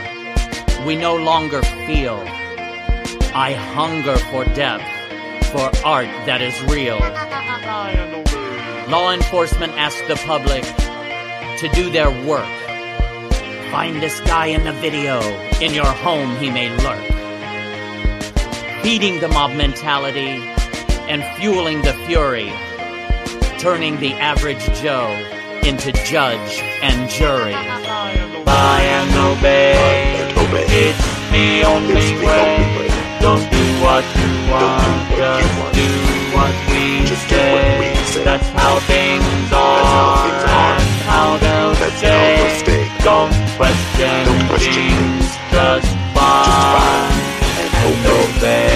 We 0.85 0.95
no 0.95 1.17
longer 1.17 1.61
feel. 1.85 2.23
I 3.35 3.51
hunger 3.75 4.15
for 4.17 4.45
depth, 4.55 4.85
for 5.47 5.69
art 5.85 6.07
that 6.25 6.41
is 6.41 6.55
real. 6.63 6.97
Law 8.89 9.11
enforcement 9.11 9.73
asks 9.73 10.01
the 10.07 10.15
public 10.25 10.63
to 11.59 11.67
do 11.75 11.89
their 11.91 12.09
work. 12.25 12.47
Find 13.69 14.01
this 14.01 14.21
guy 14.21 14.45
in 14.45 14.63
the 14.63 14.71
video. 14.71 15.19
In 15.59 15.73
your 15.73 15.85
home, 15.85 16.37
he 16.37 16.49
may 16.49 16.69
lurk. 16.77 17.03
Feeding 18.81 19.19
the 19.19 19.27
mob 19.27 19.51
mentality 19.57 20.39
and 21.09 21.21
fueling 21.37 21.81
the 21.81 21.93
fury. 22.07 22.49
Turning 23.59 23.99
the 23.99 24.13
average 24.13 24.63
Joe 24.79 25.11
into 25.65 25.91
judge 25.91 26.61
and 26.81 27.09
jury. 27.09 27.86
Buy 28.45 28.81
and 28.81 29.11
obey. 29.31 29.75
It's 30.69 31.05
the 31.31 31.63
only 31.63 31.93
way. 32.25 32.87
Don't 33.19 33.45
do 33.51 33.63
what 33.81 34.05
you 34.15 34.29
want, 34.51 35.15
just 35.17 35.49
do 35.73 35.89
what 36.35 36.53
we 36.69 36.83
say. 37.25 38.23
That's 38.23 38.47
how 38.49 38.79
things 38.81 39.51
are, 39.51 40.27
and 40.47 40.83
how 41.09 41.37
they'll 41.39 41.75
stay. 42.61 42.87
Don't 43.03 43.33
question 43.57 44.25
things, 44.59 45.27
just 45.51 45.91
buy 46.13 47.09
and 47.59 48.05
obey. 48.05 48.67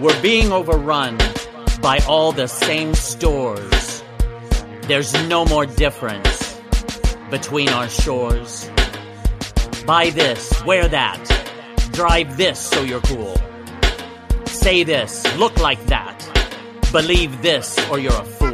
We're 0.00 0.20
being 0.20 0.50
overrun 0.52 1.18
by 1.80 1.98
all 2.06 2.30
the 2.32 2.46
same 2.46 2.94
stores. 2.94 4.02
There's 4.82 5.14
no 5.28 5.44
more 5.46 5.64
difference 5.64 6.60
between 7.30 7.68
our 7.70 7.88
shores. 7.88 8.70
Buy 9.86 10.10
this, 10.10 10.62
wear 10.64 10.88
that, 10.88 11.22
drive 11.92 12.36
this 12.36 12.58
so 12.58 12.82
you're 12.82 13.00
cool. 13.02 13.34
Say 14.44 14.82
this, 14.82 15.24
look 15.38 15.56
like 15.58 15.82
that, 15.86 16.18
believe 16.92 17.40
this 17.40 17.78
or 17.88 17.98
you're 17.98 18.12
a 18.12 18.24
fool. 18.24 18.50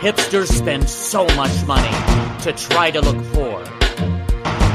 Hipsters 0.00 0.48
spend 0.48 0.88
so 0.88 1.26
much 1.36 1.66
money 1.66 2.42
to 2.44 2.52
try 2.52 2.90
to 2.90 3.00
look 3.00 3.22
poor. 3.34 3.62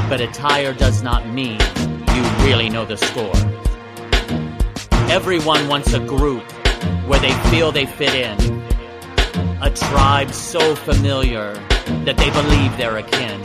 But 0.08 0.20
attire 0.20 0.72
does 0.74 1.02
not 1.02 1.26
mean 1.28 1.58
you 2.14 2.22
really 2.44 2.68
know 2.68 2.84
the 2.84 2.96
score. 2.96 3.34
Everyone 5.10 5.66
wants 5.66 5.92
a 5.92 6.00
group 6.00 6.44
where 7.06 7.20
they 7.20 7.32
feel 7.50 7.70
they 7.70 7.86
fit 7.86 8.14
in. 8.14 8.38
A 9.62 9.70
tribe 9.70 10.30
so 10.30 10.74
familiar 10.74 11.54
that 12.04 12.16
they 12.16 12.30
believe 12.30 12.76
they're 12.76 12.96
akin. 12.96 13.40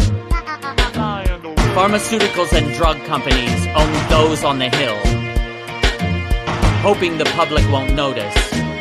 Pharmaceuticals 1.76 2.52
and 2.54 2.74
drug 2.76 2.98
companies 3.06 3.68
own 3.76 4.10
those 4.10 4.44
on 4.44 4.60
the 4.60 4.70
hill. 4.70 4.98
Hoping 6.82 7.18
the 7.18 7.26
public 7.36 7.70
won't 7.72 7.94
notice. 7.94 8.36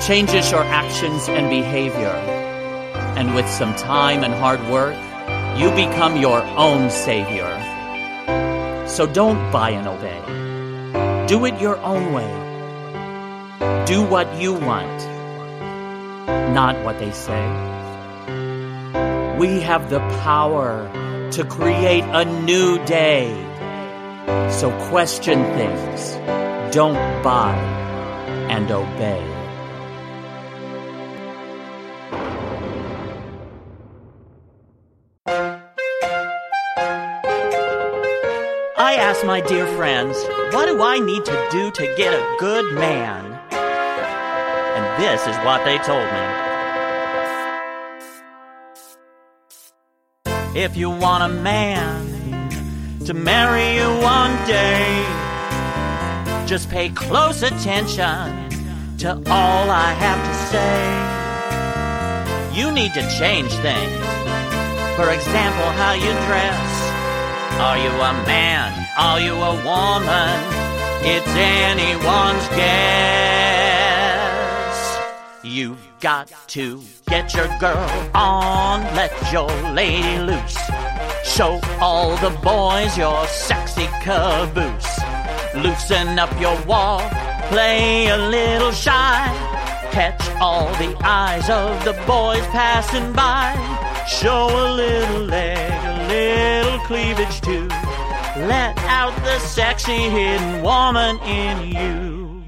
changes 0.00 0.50
your 0.50 0.64
actions 0.64 1.28
and 1.28 1.48
behavior. 1.48 2.14
And 3.16 3.34
with 3.34 3.48
some 3.48 3.74
time 3.76 4.24
and 4.24 4.34
hard 4.34 4.60
work, 4.68 4.96
you 5.58 5.70
become 5.70 6.16
your 6.16 6.42
own 6.56 6.90
savior. 6.90 7.48
So 8.86 9.06
don't 9.06 9.50
buy 9.50 9.70
and 9.70 9.86
obey. 9.88 11.26
Do 11.26 11.44
it 11.46 11.60
your 11.60 11.78
own 11.78 12.12
way. 12.12 12.32
Do 13.86 14.02
what 14.02 14.32
you 14.40 14.54
want, 14.54 14.98
not 16.54 16.74
what 16.84 16.98
they 16.98 17.12
say. 17.12 17.44
We 19.38 19.60
have 19.60 19.90
the 19.90 20.00
power 20.22 20.90
to 21.32 21.44
create 21.44 22.04
a 22.04 22.24
new 22.24 22.84
day. 22.84 23.32
So 24.50 24.70
question 24.88 25.42
things. 25.54 26.14
Don't 26.74 26.94
buy 27.22 27.54
and 28.48 28.70
obey. 28.70 29.33
My 39.26 39.40
dear 39.40 39.66
friends, 39.68 40.22
what 40.52 40.66
do 40.66 40.82
I 40.82 40.98
need 40.98 41.24
to 41.24 41.48
do 41.50 41.70
to 41.70 41.86
get 41.96 42.12
a 42.12 42.36
good 42.38 42.74
man? 42.74 43.24
And 43.52 45.02
this 45.02 45.26
is 45.26 45.34
what 45.38 45.64
they 45.64 45.78
told 45.78 46.04
me. 46.12 46.20
If 50.60 50.76
you 50.76 50.90
want 50.90 51.24
a 51.24 51.28
man 51.28 52.50
to 53.06 53.14
marry 53.14 53.76
you 53.76 53.88
one 54.02 54.36
day, 54.46 55.02
just 56.46 56.68
pay 56.68 56.90
close 56.90 57.42
attention 57.42 58.50
to 58.98 59.14
all 59.30 59.70
I 59.70 59.94
have 60.04 60.22
to 60.28 60.34
say. 60.52 60.76
You 62.60 62.70
need 62.70 62.92
to 62.92 63.00
change 63.18 63.54
things. 63.54 64.04
For 64.96 65.08
example, 65.10 65.70
how 65.80 65.94
you 65.94 66.12
dress. 66.28 66.82
Are 67.58 67.78
you 67.78 67.88
a 67.88 68.12
man? 68.26 68.83
Are 68.96 69.18
you 69.20 69.34
a 69.34 69.54
woman? 69.64 70.40
It's 71.02 71.26
anyone's 71.26 72.46
guess. 72.50 72.64
You've 75.42 75.80
got 75.98 76.32
to 76.48 76.80
get 77.08 77.34
your 77.34 77.48
girl 77.58 78.10
on, 78.14 78.82
let 78.94 79.12
your 79.32 79.50
lady 79.72 80.20
loose. 80.20 80.56
Show 81.24 81.60
all 81.80 82.16
the 82.18 82.30
boys 82.40 82.96
your 82.96 83.26
sexy 83.26 83.88
caboose. 84.02 85.00
Loosen 85.56 86.16
up 86.20 86.30
your 86.40 86.56
wall, 86.64 87.00
play 87.48 88.06
a 88.06 88.16
little 88.16 88.70
shy. 88.70 89.26
Catch 89.90 90.24
all 90.40 90.72
the 90.74 90.96
eyes 91.02 91.50
of 91.50 91.84
the 91.84 91.94
boys 92.06 92.46
passing 92.52 93.12
by. 93.12 93.56
Show 94.06 94.46
a 94.48 94.70
little 94.72 95.22
leg, 95.22 95.72
a 95.84 96.06
little 96.06 96.78
cleavage 96.86 97.40
too. 97.40 97.68
Let 98.36 98.76
out 98.78 99.14
the 99.22 99.38
sexy 99.38 99.92
hidden 99.92 100.60
woman 100.60 101.20
in 101.20 101.68
you. 101.72 102.42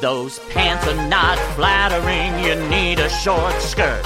Those 0.00 0.38
pants 0.50 0.86
are 0.86 1.08
not 1.08 1.36
flattering, 1.56 2.44
you 2.44 2.54
need 2.70 3.00
a 3.00 3.10
short 3.10 3.54
skirt. 3.60 4.04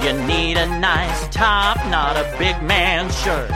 You 0.00 0.12
need 0.28 0.58
a 0.58 0.78
nice 0.78 1.26
top, 1.34 1.76
not 1.90 2.16
a 2.16 2.36
big 2.38 2.62
man's 2.62 3.18
shirt. 3.20 3.50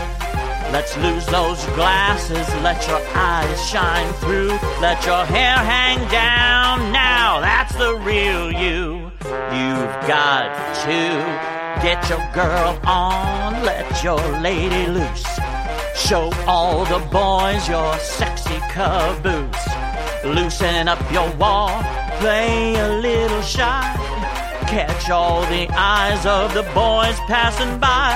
Let's 0.72 0.96
lose 0.96 1.24
those 1.26 1.64
glasses, 1.76 2.48
let 2.64 2.84
your 2.88 3.00
eyes 3.14 3.64
shine 3.68 4.12
through. 4.14 4.59
Let 4.80 5.07
your 5.07 5.24
hair 5.24 5.57
hang 5.57 5.98
down 6.11 6.90
now, 6.90 7.38
that's 7.38 7.76
the 7.76 7.94
real 7.94 8.50
you. 8.50 9.12
You've 9.22 9.96
got 10.09 10.74
to 10.84 11.45
get 11.83 12.09
your 12.09 12.24
girl 12.33 12.79
on, 12.85 13.62
let 13.64 14.03
your 14.03 14.20
lady 14.41 14.87
loose. 14.87 15.27
Show 15.95 16.31
all 16.47 16.85
the 16.85 16.99
boys 17.11 17.68
your 17.68 17.97
sexy 17.99 18.59
caboose. 18.70 19.68
Loosen 20.24 20.89
up 20.89 21.01
your 21.12 21.31
wall, 21.37 21.83
play 22.18 22.74
a 22.74 22.89
little 23.01 23.43
shy. 23.43 23.93
Catch 24.68 25.11
all 25.11 25.43
the 25.43 25.68
eyes 25.70 26.27
of 26.27 26.53
the 26.55 26.64
boys 26.74 27.18
passing 27.27 27.79
by. 27.79 28.14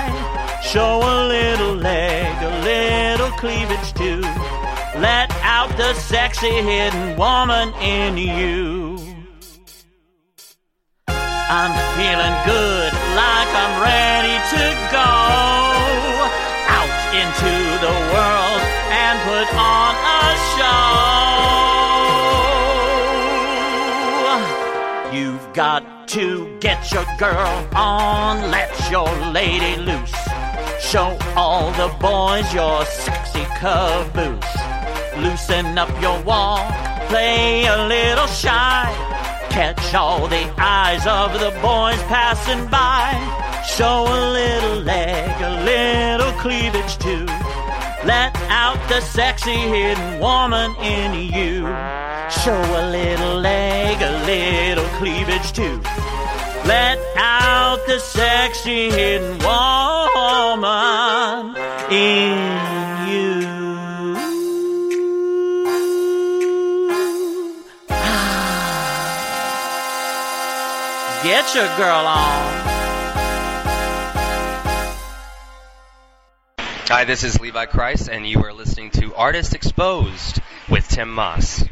Show 0.63 1.01
a 1.03 1.29
little 1.29 1.75
leg, 1.75 2.43
a 2.43 2.63
little 2.65 3.31
cleavage 3.39 3.95
too. 3.95 4.21
Let 5.01 5.31
out 5.43 5.75
the 5.77 5.95
sexy 5.95 6.51
hidden 6.51 7.17
woman 7.17 7.73
in 7.81 8.19
you. 8.19 8.90
I'm 11.53 11.75
feeling 11.99 12.37
good, 12.47 12.93
like 13.19 13.51
I'm 13.51 13.83
ready 13.83 14.39
to 14.55 14.65
go 14.95 15.11
out 16.71 16.95
into 17.11 17.55
the 17.83 17.91
world 18.15 18.63
and 18.95 19.19
put 19.27 19.51
on 19.59 19.99
a 19.99 20.39
show. 20.55 20.87
You've 25.13 25.53
got 25.53 26.07
to 26.11 26.57
get 26.61 26.93
your 26.93 27.05
girl 27.19 27.67
on, 27.75 28.53
let 28.53 28.71
your 28.89 29.11
lady 29.33 29.75
loose. 29.83 30.15
Show 30.81 31.19
all 31.35 31.73
the 31.73 31.89
boys 31.99 32.55
your 32.55 32.85
sexy 32.85 33.45
caboose. 33.59 34.57
Loosen 35.19 35.77
up 35.77 35.91
your 36.01 36.23
wall, 36.23 36.65
play 37.09 37.67
a 37.67 37.89
little 37.89 38.29
shy. 38.29 39.20
Catch 39.51 39.95
all 39.95 40.29
the 40.29 40.53
eyes 40.59 41.05
of 41.07 41.33
the 41.33 41.51
boys 41.61 42.01
passing 42.05 42.67
by. 42.69 43.13
Show 43.77 44.07
a 44.07 44.31
little 44.33 44.81
leg, 44.81 45.43
a 45.43 45.65
little 45.65 46.33
cleavage 46.41 46.97
too. 46.99 47.27
Let 48.07 48.35
out 48.49 48.79
the 48.89 49.01
sexy 49.01 49.53
hidden 49.53 50.21
woman 50.21 50.75
in 50.77 51.33
you. 51.35 51.67
Show 52.31 52.61
a 52.61 52.91
little 52.91 53.41
leg, 53.41 54.01
a 54.01 54.25
little 54.25 54.89
cleavage 54.99 55.53
too. 55.53 55.81
Let 56.65 56.99
out 57.17 57.85
the 57.87 57.99
sexy 57.99 58.91
hidden 58.91 59.39
woman 59.41 61.57
in 61.91 62.95
you. 62.95 63.00
Get 71.31 71.55
your 71.55 71.69
girl 71.77 72.07
on. 72.07 72.43
Hi, 76.89 77.05
this 77.07 77.23
is 77.23 77.41
Levi 77.41 77.67
Kreis, 77.67 78.09
and 78.09 78.27
you 78.27 78.43
are 78.43 78.53
listening 78.53 78.91
to 78.91 79.15
Artist 79.15 79.55
Exposed 79.55 80.41
with 80.69 80.89
Tym 80.89 81.09
Moss. 81.09 81.65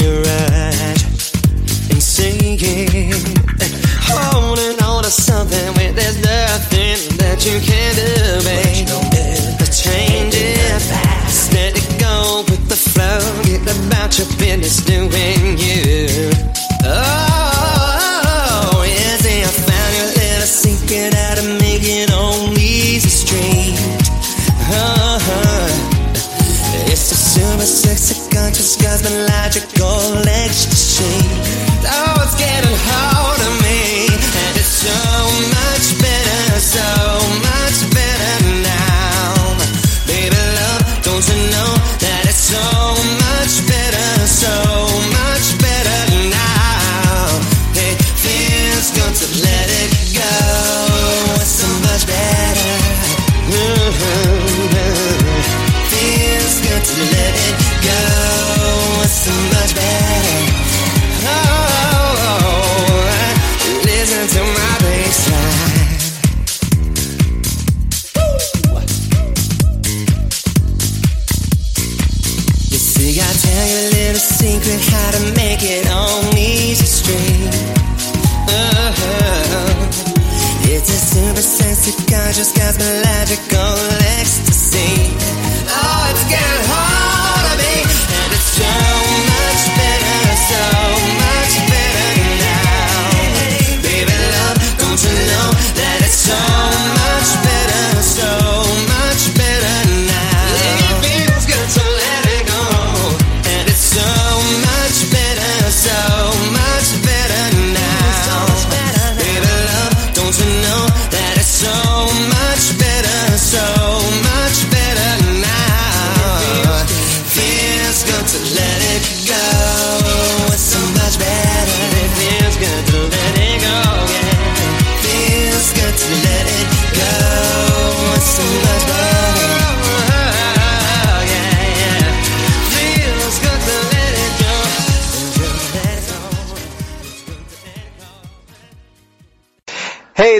Your 0.00 0.22
eyes 0.26 1.32
and 1.90 2.02
singing. 2.02 3.12
Holding 4.08 4.82
on 4.82 5.02
to 5.02 5.10
something 5.10 5.74
where 5.74 5.92
there's 5.92 6.18
nothing 6.22 7.16
that 7.18 7.44
you 7.44 7.60
can't 7.60 7.96
do. 7.96 8.16
Change 9.86 10.34
it 10.34 10.82
fast, 10.82 11.52
let 11.52 11.76
it 11.76 12.00
go 12.00 12.42
with 12.48 12.68
the 12.68 12.74
flow. 12.74 13.20
Get 13.44 13.62
about 13.62 14.18
your 14.18 14.26
business 14.38 14.78
doing 14.84 15.58
you. 15.58 16.30
Oh, 16.82 17.15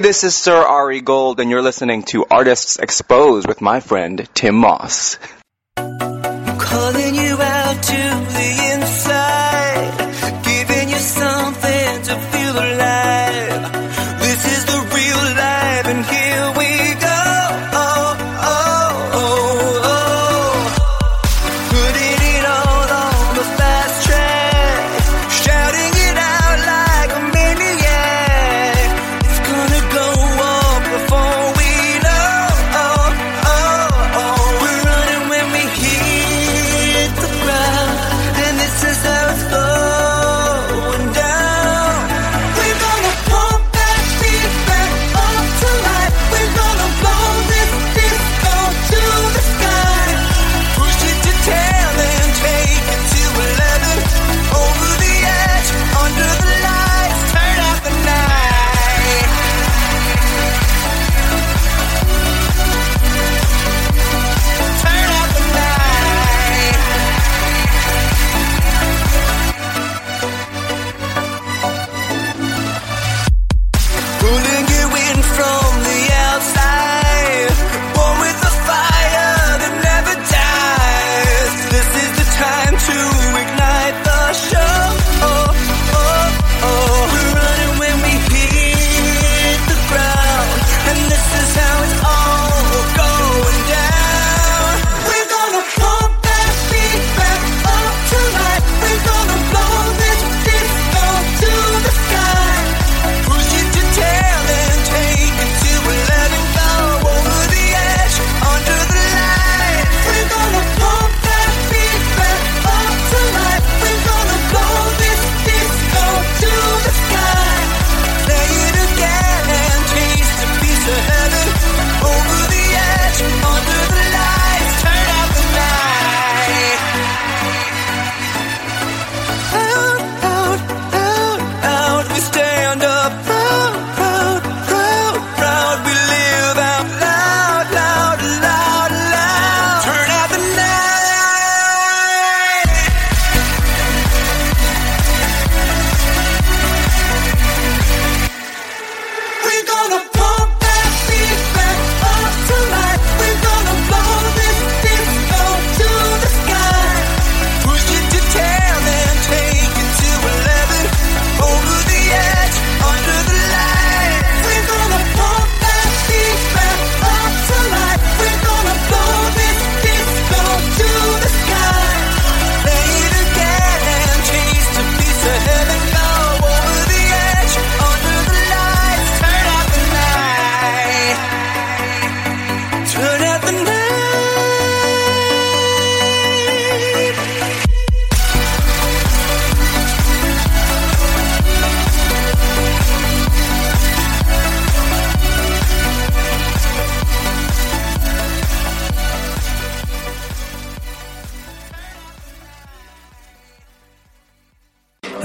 this 0.07 0.23
is 0.23 0.37
Sir 0.37 0.63
Ari 0.63 1.01
Gold, 1.01 1.41
and 1.41 1.51
you're 1.51 1.63
listening 1.63 2.05
to 2.05 2.25
Artists 2.31 2.79
Exposed 2.79 3.49
with 3.49 3.61
my 3.61 3.81
friend 3.81 4.29
Tym 4.35 4.55
Moss. 4.55 5.19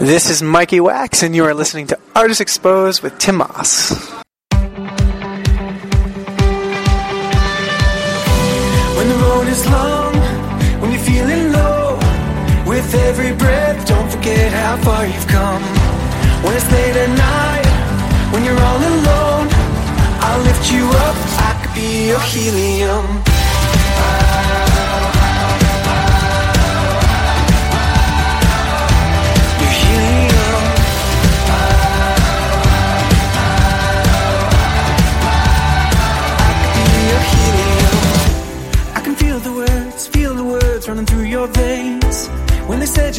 This 0.01 0.31
is 0.31 0.41
Mikey 0.41 0.79
Wax, 0.79 1.21
and 1.21 1.35
you 1.35 1.45
are 1.45 1.53
listening 1.53 1.85
to 1.85 1.99
Artist 2.15 2.41
Exposed 2.41 3.03
with 3.03 3.19
Tym 3.19 3.35
Moss. 3.35 3.91
When 4.49 4.69
the 9.09 9.19
road 9.21 9.47
is 9.47 9.63
long, 9.69 10.15
when 10.81 10.91
you're 10.91 10.99
feeling 11.01 11.51
low, 11.51 11.99
with 12.65 12.95
every 12.95 13.35
breath, 13.35 13.87
don't 13.87 14.09
forget 14.11 14.51
how 14.51 14.77
far 14.77 15.05
you've 15.05 15.27
come. 15.27 15.61
When 16.41 16.55
it's 16.55 16.71
late 16.71 16.95
at 16.95 17.09
night, 17.09 18.33
when 18.33 18.43
you're 18.43 18.59
all 18.59 18.79
alone, 18.79 19.49
I'll 20.19 20.41
lift 20.41 20.71
you 20.73 20.83
up, 20.83 21.15
I 21.45 21.61
could 21.61 21.75
be 21.75 22.07
your 22.07 22.19
helium. 22.21 23.30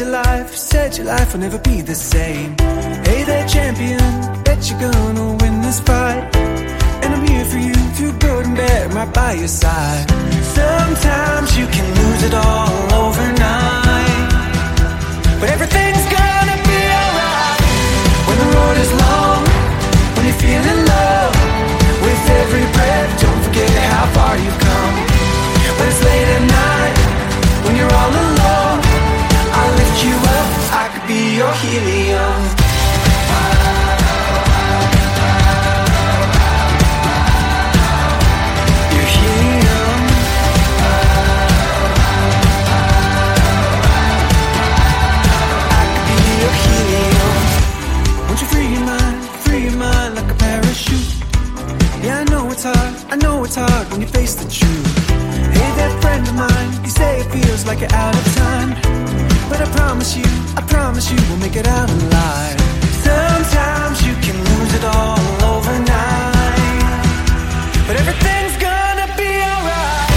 Bet 0.03 0.97
your 0.99 1.07
life 1.07 1.33
will 1.33 1.39
never 1.39 1.57
be 1.57 1.81
the 1.81 1.95
same. 1.95 2.55
Hey 3.07 3.23
there, 3.23 3.47
champion. 3.47 3.97
Bet 4.43 4.69
you're 4.69 4.79
gonna 4.79 5.37
win 5.41 5.61
this 5.61 5.79
fight. 5.79 6.29
And 7.01 7.15
I'm 7.15 7.25
here 7.25 7.45
for 7.45 7.57
you 7.57 7.73
through 7.95 8.13
good 8.19 8.45
and 8.45 8.55
bad, 8.55 8.93
right 8.93 9.11
by 9.11 9.33
your 9.33 9.47
side. 9.47 10.05
Sometimes 10.59 11.57
you 11.57 11.65
can 11.65 11.87
lose 11.99 12.21
it 12.29 12.33
all 12.35 12.93
overnight. 12.93 14.29
But 15.39 15.49
everything's 15.49 16.05
gonna 16.19 16.57
be 16.69 16.81
alright. 17.01 17.61
When 18.27 18.37
the 18.43 18.49
road 18.53 18.77
is 18.85 18.91
long, 19.05 19.41
when 20.13 20.23
you're 20.27 20.41
feeling 20.45 20.81
low. 20.93 21.25
With 22.05 22.23
every 22.43 22.65
breath, 22.75 23.09
don't 23.23 23.41
forget 23.47 23.71
how 23.89 24.05
far 24.13 24.37
you've 24.37 24.59
come. 24.69 24.95
When 25.79 25.87
it's 25.89 26.03
late 26.05 26.29
at 26.37 26.43
night, 26.61 26.95
when 27.65 27.75
you're 27.77 27.93
all 28.01 28.11
alone, 28.11 28.62
you 30.05 30.15
up. 30.15 30.49
I 30.81 30.85
could 30.93 31.07
be 31.07 31.21
your 31.39 31.53
helium. 31.61 32.41
Your 38.95 39.07
helium. 39.15 40.01
I 45.79 45.83
could 45.93 46.07
be 46.09 46.19
your 46.43 46.53
helium. 46.63 47.35
Won't 48.27 48.39
you 48.41 48.47
free 48.47 48.69
your 48.75 48.85
mind, 48.85 49.17
free 49.43 49.63
your 49.67 49.77
mind 49.77 50.15
like 50.15 50.29
a 50.31 50.35
parachute? 50.35 51.09
Yeah, 52.03 52.19
I 52.19 52.23
know 52.31 52.51
it's 52.51 52.63
hard, 52.63 52.93
I 53.09 53.15
know 53.15 53.43
it's 53.45 53.55
hard 53.55 53.89
when 53.91 54.01
you 54.01 54.07
face 54.07 54.35
the 54.35 54.49
truth. 54.49 54.87
Hey 55.57 55.71
that 55.79 56.01
friend 56.01 56.27
of 56.27 56.35
mine, 56.35 56.83
you 56.83 56.89
say 56.89 57.21
it 57.21 57.31
feels 57.31 57.65
like 57.65 57.79
you're 57.79 57.93
out 57.93 58.15
of 58.15 58.35
time. 58.35 59.02
But 59.53 59.69
I 59.69 59.71
promise 59.77 60.17
you, 60.17 60.25
I 60.57 60.61
promise 60.65 61.11
you, 61.11 61.17
we'll 61.29 61.37
make 61.37 61.55
it 61.55 61.67
out 61.67 61.87
alive. 61.87 62.57
Sometimes 63.05 64.01
you 64.01 64.17
can 64.25 64.33
lose 64.49 64.73
it 64.73 64.83
all 64.83 65.21
overnight. 65.45 66.57
But 67.85 68.01
everything's 68.01 68.57
gonna 68.57 69.05
be 69.13 69.29
alright. 69.29 70.09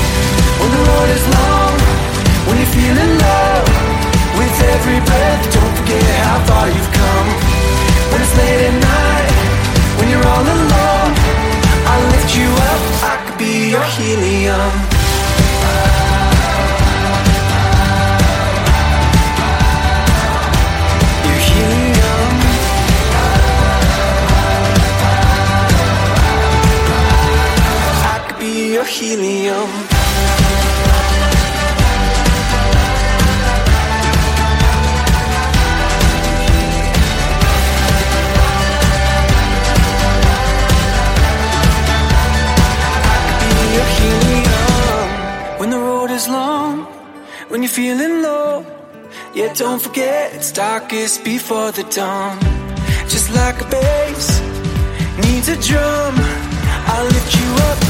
When 0.57 0.71
the 0.73 0.83
road 0.89 1.11
is 1.13 1.25
long, 1.37 1.75
when 2.49 2.57
you're 2.65 2.75
feeling 2.81 3.13
low. 3.21 3.61
With 4.41 4.57
every 4.73 5.01
breath, 5.05 5.43
don't 5.53 5.75
forget 5.85 6.05
how 6.25 6.39
far 6.49 6.67
you've 6.73 6.93
come. 6.97 7.29
When 8.17 8.25
it's 8.25 8.35
late 8.41 8.63
at 8.73 8.77
night, 8.89 9.33
when 10.01 10.09
you're 10.09 10.27
all 10.33 10.47
alone, 10.49 11.13
I'll 11.85 12.07
lift 12.09 12.33
you 12.33 12.49
up. 12.73 12.83
I 13.13 13.15
could 13.27 13.37
be 13.37 13.69
your 13.69 13.85
helium. 13.85 14.96
Helium. 28.87 29.71
be 43.59 43.83
helium. 43.99 45.09
When 45.59 45.71
the 45.71 45.79
road 45.79 46.11
is 46.11 46.29
long, 46.29 46.85
when 47.49 47.63
you're 47.63 47.69
feeling 47.69 48.23
low, 48.23 48.65
yeah, 49.35 49.53
don't 49.55 49.81
forget 49.81 50.35
it's 50.35 50.53
darkest 50.53 51.25
before 51.25 51.73
the 51.73 51.85
dawn. 51.85 52.39
Just 53.09 53.35
like 53.35 53.61
a 53.61 53.69
bass 53.69 54.41
needs 55.25 55.49
a 55.49 55.57
drum, 55.69 56.15
I'll 56.93 57.05
lift 57.05 57.35
you 57.39 57.51
up. 57.71 57.86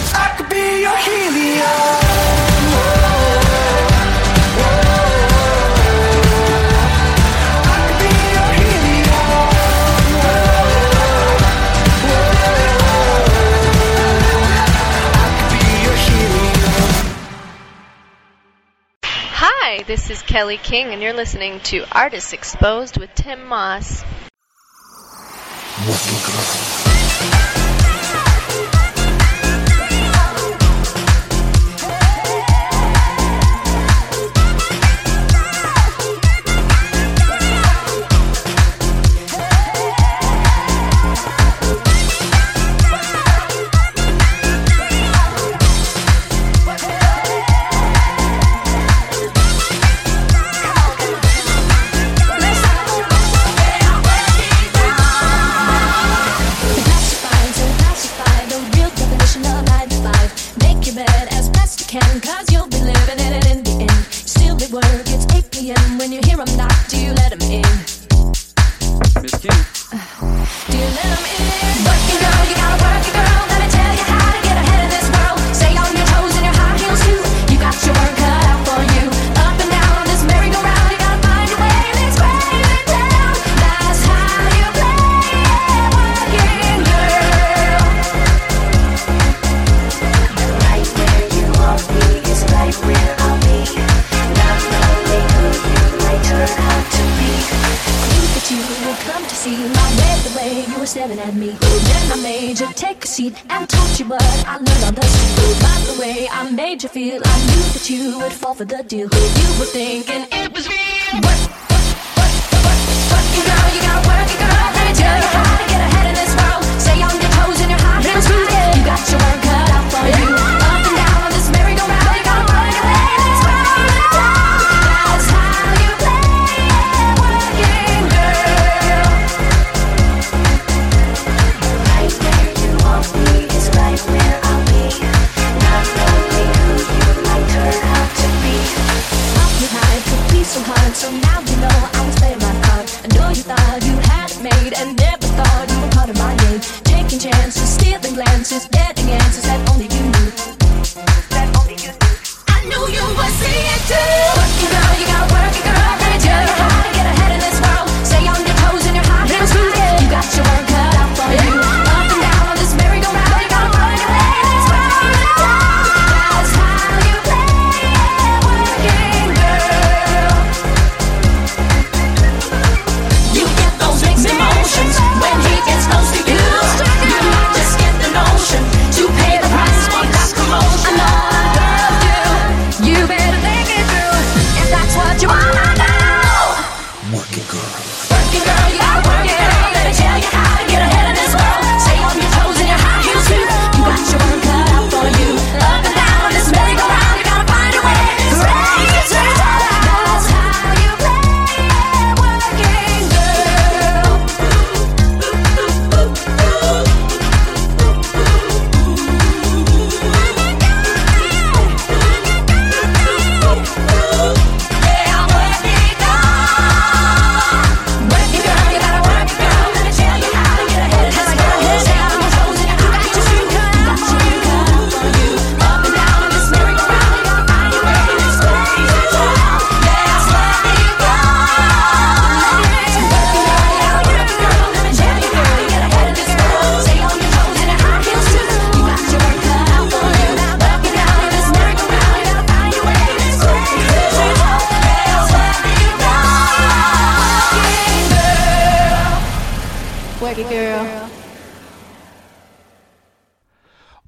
This 19.86 20.10
is 20.10 20.22
Kelly 20.22 20.56
King, 20.56 20.88
and 20.88 21.00
you're 21.00 21.12
listening 21.12 21.58
to 21.60 21.84
Artists 21.90 22.32
Exposed 22.32 22.98
with 22.98 23.14
Tym 23.14 23.46
Moss. 23.46 24.02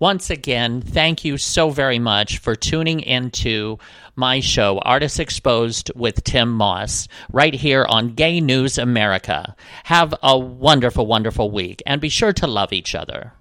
Once 0.08 0.30
again, 0.30 0.80
thank 0.80 1.22
you 1.22 1.36
so 1.36 1.68
very 1.68 1.98
much 1.98 2.38
for 2.38 2.56
tuning 2.56 3.00
into 3.00 3.78
my 4.16 4.40
show, 4.40 4.78
Artists 4.78 5.18
Exposed 5.18 5.90
with 5.94 6.24
Tym 6.24 6.50
Moss, 6.50 7.08
right 7.30 7.52
here 7.52 7.84
on 7.86 8.14
Gay 8.14 8.40
News 8.40 8.78
America. 8.78 9.54
Have 9.84 10.14
a 10.22 10.38
wonderful, 10.38 11.04
wonderful 11.04 11.50
week, 11.50 11.82
and 11.84 12.00
be 12.00 12.08
sure 12.08 12.32
to 12.32 12.46
love 12.46 12.72
each 12.72 12.94
other. 12.94 13.34